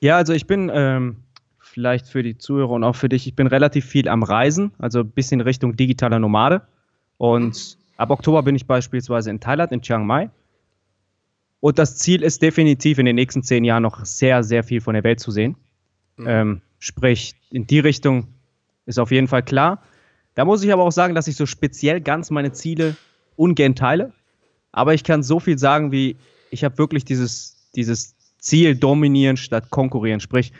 Ja, 0.00 0.16
also 0.16 0.32
ich 0.32 0.46
bin 0.46 0.70
ähm, 0.72 1.24
vielleicht 1.60 2.08
für 2.08 2.22
die 2.22 2.38
Zuhörer 2.38 2.70
und 2.70 2.84
auch 2.84 2.96
für 2.96 3.08
dich, 3.08 3.26
ich 3.26 3.36
bin 3.36 3.46
relativ 3.46 3.84
viel 3.86 4.08
am 4.08 4.22
Reisen, 4.22 4.72
also 4.78 5.00
ein 5.00 5.10
bisschen 5.10 5.40
Richtung 5.40 5.76
digitaler 5.76 6.18
Nomade. 6.18 6.62
Und 7.16 7.76
Ab 7.98 8.10
Oktober 8.10 8.44
bin 8.44 8.54
ich 8.54 8.66
beispielsweise 8.66 9.28
in 9.28 9.40
Thailand, 9.40 9.72
in 9.72 9.82
Chiang 9.82 10.06
Mai. 10.06 10.30
Und 11.60 11.80
das 11.80 11.96
Ziel 11.96 12.22
ist 12.22 12.40
definitiv 12.40 12.98
in 12.98 13.06
den 13.06 13.16
nächsten 13.16 13.42
zehn 13.42 13.64
Jahren 13.64 13.82
noch 13.82 14.04
sehr, 14.04 14.44
sehr 14.44 14.62
viel 14.62 14.80
von 14.80 14.94
der 14.94 15.02
Welt 15.02 15.18
zu 15.18 15.32
sehen. 15.32 15.56
Mhm. 16.16 16.26
Ähm, 16.28 16.60
sprich, 16.78 17.34
in 17.50 17.66
die 17.66 17.80
Richtung 17.80 18.28
ist 18.86 19.00
auf 19.00 19.10
jeden 19.10 19.26
Fall 19.26 19.42
klar. 19.42 19.82
Da 20.36 20.44
muss 20.44 20.62
ich 20.62 20.72
aber 20.72 20.84
auch 20.84 20.92
sagen, 20.92 21.16
dass 21.16 21.26
ich 21.26 21.34
so 21.34 21.44
speziell 21.44 22.00
ganz 22.00 22.30
meine 22.30 22.52
Ziele 22.52 22.96
ungern 23.34 23.74
teile. 23.74 24.12
Aber 24.70 24.94
ich 24.94 25.02
kann 25.02 25.24
so 25.24 25.40
viel 25.40 25.58
sagen, 25.58 25.90
wie 25.90 26.16
ich 26.50 26.62
habe 26.62 26.78
wirklich 26.78 27.04
dieses, 27.04 27.68
dieses 27.74 28.14
Ziel 28.38 28.76
dominieren 28.76 29.36
statt 29.36 29.70
konkurrieren. 29.70 30.20
Sprich, 30.20 30.52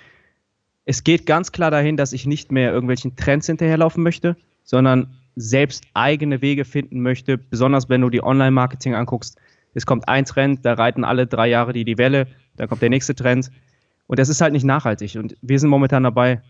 es 0.87 1.05
geht 1.05 1.25
ganz 1.25 1.53
klar 1.53 1.71
dahin, 1.71 1.97
dass 1.97 2.13
ich 2.13 2.27
nicht 2.27 2.51
mehr 2.51 2.73
irgendwelchen 2.73 3.15
Trends 3.15 3.47
hinterherlaufen 3.47 4.03
möchte, 4.03 4.37
sondern 4.65 5.18
selbst 5.39 5.85
eigene 5.95 6.43
Wege 6.43 6.65
finden 6.65 7.01
möchte, 7.01 7.39
besonders 7.39 7.89
wenn 7.89 8.01
du 8.01 8.11
die 8.11 8.23
Online-Marketing 8.23 8.95
anguckst. 8.95 9.39
Es 9.75 9.87
kommt 9.87 10.09
ein 10.09 10.25
Trend, 10.25 10.65
da 10.65 10.75
reiten 10.75 11.05
alle 11.05 11.27
drei 11.27 11.49
Jahre 11.49 11.73
die, 11.73 11.85
die 11.85 11.99
Welle, 11.99 12.27
dann 12.57 12.69
kommt 12.69 12.83
der 12.83 12.91
nächste 12.91 13.15
Trend. 13.15 13.51
Und 14.09 14.19
das 14.19 14.29
ist 14.29 14.41
halt 14.41 14.53
nicht 14.53 14.65
nachhaltig. 14.65 15.17
Und 15.17 15.37
wir 15.41 15.59
sind 15.59 15.69
momentan 15.69 16.03
dabei, 16.03 16.43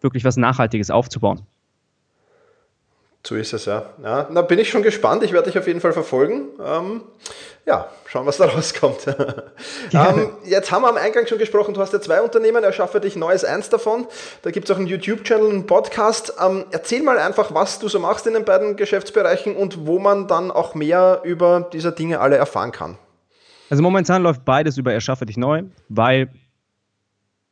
wirklich 0.00 0.24
was 0.24 0.36
Nachhaltiges 0.36 0.90
aufzubauen. 0.90 1.42
So 3.22 3.36
ist 3.36 3.52
es 3.52 3.66
ja. 3.66 3.84
ja. 4.02 4.24
Da 4.24 4.42
bin 4.42 4.58
ich 4.58 4.70
schon 4.70 4.82
gespannt. 4.82 5.22
Ich 5.22 5.32
werde 5.32 5.50
dich 5.50 5.58
auf 5.58 5.66
jeden 5.66 5.80
Fall 5.80 5.92
verfolgen. 5.92 6.48
Ähm, 6.64 7.02
ja, 7.66 7.88
schauen, 8.06 8.24
was 8.24 8.38
da 8.38 8.46
rauskommt. 8.48 9.06
ähm, 9.92 10.30
jetzt 10.44 10.72
haben 10.72 10.82
wir 10.82 10.88
am 10.88 10.96
Eingang 10.96 11.26
schon 11.26 11.38
gesprochen, 11.38 11.74
du 11.74 11.80
hast 11.80 11.92
ja 11.92 12.00
zwei 12.00 12.22
Unternehmen, 12.22 12.64
erschaffe 12.64 12.98
dich 12.98 13.16
neues 13.16 13.44
eins 13.44 13.68
davon. 13.68 14.06
Da 14.42 14.50
gibt 14.50 14.68
es 14.68 14.74
auch 14.74 14.78
einen 14.78 14.86
YouTube-Channel, 14.86 15.50
einen 15.50 15.66
Podcast. 15.66 16.32
Ähm, 16.42 16.64
erzähl 16.70 17.02
mal 17.02 17.18
einfach, 17.18 17.52
was 17.54 17.78
du 17.78 17.88
so 17.88 17.98
machst 17.98 18.26
in 18.26 18.32
den 18.32 18.46
beiden 18.46 18.76
Geschäftsbereichen 18.76 19.54
und 19.54 19.86
wo 19.86 19.98
man 19.98 20.26
dann 20.26 20.50
auch 20.50 20.74
mehr 20.74 21.20
über 21.22 21.68
diese 21.72 21.92
Dinge 21.92 22.20
alle 22.20 22.36
erfahren 22.36 22.72
kann. 22.72 22.96
Also 23.68 23.82
momentan 23.82 24.22
läuft 24.22 24.44
beides 24.46 24.78
über 24.78 24.92
Erschaffe 24.92 25.26
dich 25.26 25.36
neu, 25.36 25.64
weil 25.88 26.30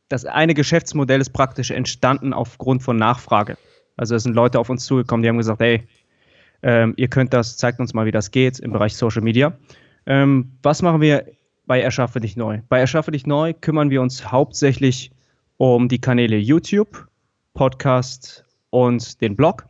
das 0.09 0.25
eine 0.25 0.55
Geschäftsmodell 0.55 1.21
ist 1.21 1.31
praktisch 1.31 1.71
entstanden 1.71 2.33
aufgrund 2.33 2.83
von 2.83 2.97
Nachfrage. 2.97 3.59
Also 3.99 4.15
es 4.15 4.23
sind 4.23 4.35
Leute 4.35 4.59
auf 4.59 4.71
uns 4.71 4.87
zugekommen, 4.87 5.23
die 5.23 5.29
haben 5.29 5.37
gesagt, 5.37 5.61
hey, 5.61 5.83
ähm, 6.63 6.95
ihr 6.97 7.09
könnt 7.09 7.35
das, 7.35 7.57
zeigt 7.57 7.79
uns 7.79 7.93
mal, 7.93 8.07
wie 8.07 8.11
das 8.11 8.31
geht 8.31 8.59
im 8.59 8.73
Bereich 8.73 8.97
Social 8.97 9.23
Media. 9.23 9.53
Ähm, 10.07 10.53
was 10.63 10.81
machen 10.81 11.01
wir 11.03 11.27
bei 11.69 11.81
Erschaffe 11.81 12.19
dich 12.19 12.37
neu. 12.37 12.61
Bei 12.69 12.81
Erschaffe 12.81 13.13
dich 13.13 13.27
neu 13.27 13.53
kümmern 13.53 13.91
wir 13.91 14.01
uns 14.01 14.33
hauptsächlich 14.33 15.13
um 15.59 15.89
die 15.89 16.01
Kanäle 16.01 16.39
YouTube, 16.39 17.07
Podcast 17.53 18.45
und 18.71 19.21
den 19.21 19.37
Blog. 19.37 19.67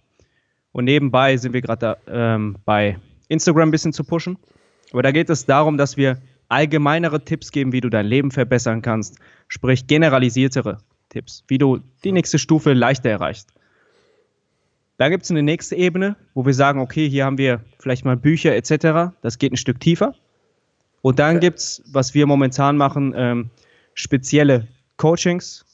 Und 0.72 0.84
nebenbei 0.84 1.36
sind 1.36 1.52
wir 1.52 1.60
gerade 1.60 1.98
ähm, 2.06 2.56
bei 2.64 2.98
Instagram 3.28 3.68
ein 3.68 3.72
bisschen 3.72 3.92
zu 3.92 4.04
pushen. 4.04 4.38
Aber 4.92 5.02
da 5.02 5.10
geht 5.10 5.28
es 5.28 5.44
darum, 5.44 5.76
dass 5.76 5.96
wir 5.96 6.18
allgemeinere 6.48 7.24
Tipps 7.24 7.50
geben, 7.50 7.72
wie 7.72 7.80
du 7.80 7.90
dein 7.90 8.06
Leben 8.06 8.30
verbessern 8.30 8.80
kannst, 8.80 9.18
sprich 9.48 9.86
generalisiertere 9.86 10.78
Tipps, 11.08 11.44
wie 11.48 11.58
du 11.58 11.80
die 12.04 12.12
nächste 12.12 12.38
Stufe 12.38 12.74
leichter 12.74 13.10
erreichst. 13.10 13.52
Da 14.98 15.08
gibt 15.08 15.22
es 15.22 15.30
eine 15.30 15.44
nächste 15.44 15.76
Ebene, 15.76 16.16
wo 16.34 16.44
wir 16.44 16.54
sagen, 16.54 16.80
okay, 16.80 17.08
hier 17.08 17.24
haben 17.24 17.38
wir 17.38 17.64
vielleicht 17.78 18.04
mal 18.04 18.16
Bücher 18.16 18.54
etc. 18.54 19.14
Das 19.22 19.38
geht 19.38 19.52
ein 19.52 19.56
Stück 19.56 19.78
tiefer. 19.78 20.14
Und 21.02 21.20
dann 21.20 21.38
gibt 21.38 21.60
es, 21.60 21.82
was 21.86 22.14
wir 22.14 22.26
momentan 22.26 22.76
machen, 22.76 23.14
ähm, 23.16 23.50
spezielle 23.94 24.66
Coachings, 24.96 25.64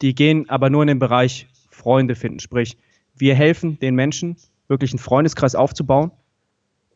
die 0.00 0.14
gehen 0.14 0.48
aber 0.48 0.70
nur 0.70 0.82
in 0.82 0.88
den 0.88 0.98
Bereich 0.98 1.46
Freunde 1.70 2.14
finden. 2.14 2.40
Sprich, 2.40 2.78
wir 3.14 3.34
helfen 3.34 3.78
den 3.80 3.94
Menschen, 3.94 4.36
wirklich 4.68 4.92
einen 4.92 4.98
Freundeskreis 4.98 5.54
aufzubauen, 5.54 6.10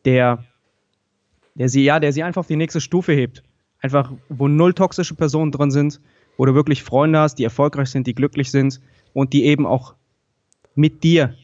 der, 0.06 0.42
der 1.54 1.68
sie, 1.68 1.84
ja, 1.84 2.00
der 2.00 2.14
sie 2.14 2.22
einfach 2.22 2.40
auf 2.40 2.46
die 2.46 2.56
nächste 2.56 2.80
Stufe 2.80 3.12
hebt. 3.12 3.42
Einfach, 3.80 4.10
wo 4.30 4.48
null 4.48 4.72
toxische 4.72 5.14
Personen 5.14 5.52
drin 5.52 5.70
sind, 5.70 6.00
wo 6.38 6.46
du 6.46 6.54
wirklich 6.54 6.82
Freunde 6.82 7.18
hast, 7.18 7.34
die 7.34 7.44
erfolgreich 7.44 7.90
sind, 7.90 8.06
die 8.06 8.14
glücklich 8.14 8.50
sind 8.50 8.80
und 9.12 9.34
die 9.34 9.44
eben 9.44 9.66
auch 9.66 9.94
mit 10.74 11.04
dir 11.04 11.34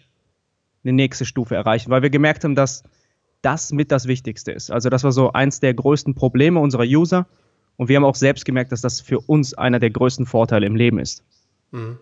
eine 0.85 0.93
nächste 0.93 1.25
Stufe 1.25 1.55
erreichen, 1.55 1.90
weil 1.90 2.03
wir 2.03 2.11
gemerkt 2.11 2.45
haben, 2.45 2.55
dass 2.55 2.83
das 3.43 3.73
mit 3.73 3.90
das 3.90 4.07
Wichtigste 4.07 4.53
ist. 4.53 4.71
Also 4.71 4.90
das 4.90 5.05
war 5.05 5.12
so 5.12 5.33
eins 5.33 5.61
der 5.61 5.75
größten 5.75 6.14
Probleme 6.14 6.61
unserer 6.61 6.85
User 6.85 7.27
und 7.77 7.88
wir 7.88 7.97
haben 7.97 8.05
auch 8.05 8.14
selbst 8.14 8.45
gemerkt, 8.45 8.73
dass 8.73 8.81
das 8.81 9.01
für 9.01 9.21
uns 9.21 9.55
einer 9.55 9.79
der 9.79 9.90
größten 9.90 10.27
Vorteile 10.27 10.66
im 10.66 10.77
Leben 10.77 10.99
ist. 10.99 11.25
Mhm. 11.71 11.99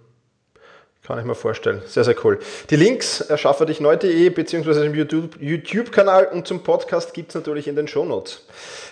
Kann 1.08 1.18
ich 1.18 1.24
mir 1.24 1.34
vorstellen. 1.34 1.80
Sehr, 1.86 2.04
sehr 2.04 2.14
cool. 2.22 2.38
Die 2.68 2.76
Links 2.76 3.22
erschaffe 3.22 3.64
dich 3.64 3.80
neu.de 3.80 4.28
beziehungsweise 4.28 4.84
im 4.84 4.94
YouTube-Kanal 4.94 6.26
und 6.26 6.46
zum 6.46 6.62
Podcast 6.62 7.14
gibt 7.14 7.30
es 7.30 7.34
natürlich 7.34 7.66
in 7.66 7.76
den 7.76 7.88
Shownotes. 7.88 8.42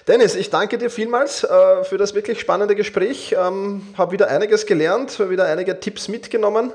Dennis, 0.08 0.34
ich 0.34 0.48
danke 0.48 0.78
dir 0.78 0.88
vielmals 0.88 1.44
äh, 1.44 1.84
für 1.84 1.98
das 1.98 2.14
wirklich 2.14 2.40
spannende 2.40 2.74
Gespräch. 2.74 3.36
Ähm, 3.38 3.82
Habe 3.98 4.12
wieder 4.12 4.28
einiges 4.28 4.64
gelernt, 4.64 5.20
wieder 5.28 5.44
einige 5.44 5.78
Tipps 5.78 6.08
mitgenommen. 6.08 6.72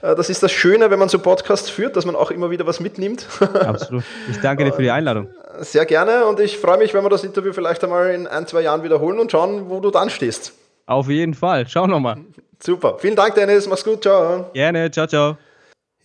Äh, 0.00 0.14
das 0.14 0.30
ist 0.30 0.44
das 0.44 0.52
Schöne, 0.52 0.92
wenn 0.92 1.00
man 1.00 1.08
so 1.08 1.18
Podcasts 1.18 1.70
führt, 1.70 1.96
dass 1.96 2.04
man 2.04 2.14
auch 2.14 2.30
immer 2.30 2.52
wieder 2.52 2.64
was 2.64 2.78
mitnimmt. 2.78 3.26
Absolut. 3.40 4.04
Ich 4.30 4.38
danke 4.42 4.64
dir 4.64 4.72
für 4.72 4.82
die 4.82 4.92
Einladung. 4.92 5.26
Sehr 5.58 5.86
gerne 5.86 6.24
und 6.26 6.38
ich 6.38 6.56
freue 6.56 6.78
mich, 6.78 6.94
wenn 6.94 7.02
wir 7.02 7.10
das 7.10 7.24
Interview 7.24 7.52
vielleicht 7.52 7.82
einmal 7.82 8.14
in 8.14 8.28
ein, 8.28 8.46
zwei 8.46 8.60
Jahren 8.60 8.84
wiederholen 8.84 9.18
und 9.18 9.32
schauen, 9.32 9.68
wo 9.68 9.80
du 9.80 9.90
dann 9.90 10.08
stehst. 10.08 10.52
Auf 10.86 11.08
jeden 11.08 11.34
Fall. 11.34 11.66
Schau 11.68 11.86
nochmal. 11.86 12.18
Super. 12.62 12.98
Vielen 12.98 13.16
Dank, 13.16 13.34
Dennis. 13.34 13.66
Mach's 13.66 13.84
gut. 13.84 14.02
Ciao. 14.02 14.50
Gerne. 14.52 14.90
Ciao, 14.90 15.06
ciao. 15.06 15.36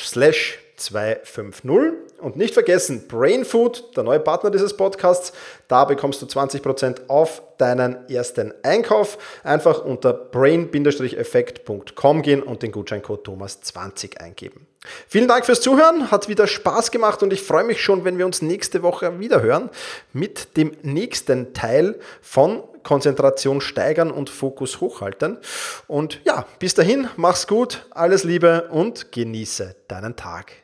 slash 0.05 0.61
250 0.77 2.14
und 2.25 2.37
nicht 2.37 2.55
vergessen, 2.55 3.07
Brainfood, 3.07 3.97
der 3.97 4.03
neue 4.03 4.21
Partner 4.21 4.51
dieses 4.51 4.77
Podcasts, 4.77 5.33
da 5.69 5.85
bekommst 5.85 6.23
du 6.23 6.27
20% 6.27 7.09
auf 7.09 7.43
deinen 7.59 8.09
ersten 8.09 8.53
Einkauf. 8.63 9.19
Einfach 9.45 9.85
unter 9.85 10.13
brain-effekt.com 10.13 12.23
gehen 12.23 12.43
und 12.43 12.63
den 12.63 12.73
Gutscheincode 12.73 13.29
Thomas20 13.29 14.19
eingeben. 14.19 14.67
Vielen 15.09 15.29
Dank 15.29 15.47
fürs 15.47 15.61
Zuhören, 15.61 16.11
hat 16.11 16.29
wieder 16.29 16.47
Spaß 16.47 16.91
gemacht 16.91 17.23
und 17.23 17.33
ich 17.33 17.43
freue 17.43 17.65
mich 17.65 17.83
schon, 17.83 18.05
wenn 18.05 18.19
wir 18.19 18.27
uns 18.27 18.43
nächste 18.43 18.83
Woche 18.83 19.19
wieder 19.19 19.41
hören 19.41 19.71
mit 20.13 20.57
dem 20.57 20.73
nächsten 20.83 21.55
Teil 21.55 21.99
von 22.21 22.63
Konzentration 22.83 23.61
steigern 23.61 24.11
und 24.11 24.31
Fokus 24.31 24.81
hochhalten. 24.81 25.39
Und 25.87 26.21
ja, 26.25 26.47
bis 26.59 26.75
dahin, 26.75 27.09
mach's 27.17 27.47
gut, 27.47 27.87
alles 27.91 28.25
Liebe 28.25 28.69
und 28.71 29.11
genieße 29.11 29.75
deinen 29.89 30.17
Tag. 30.17 30.64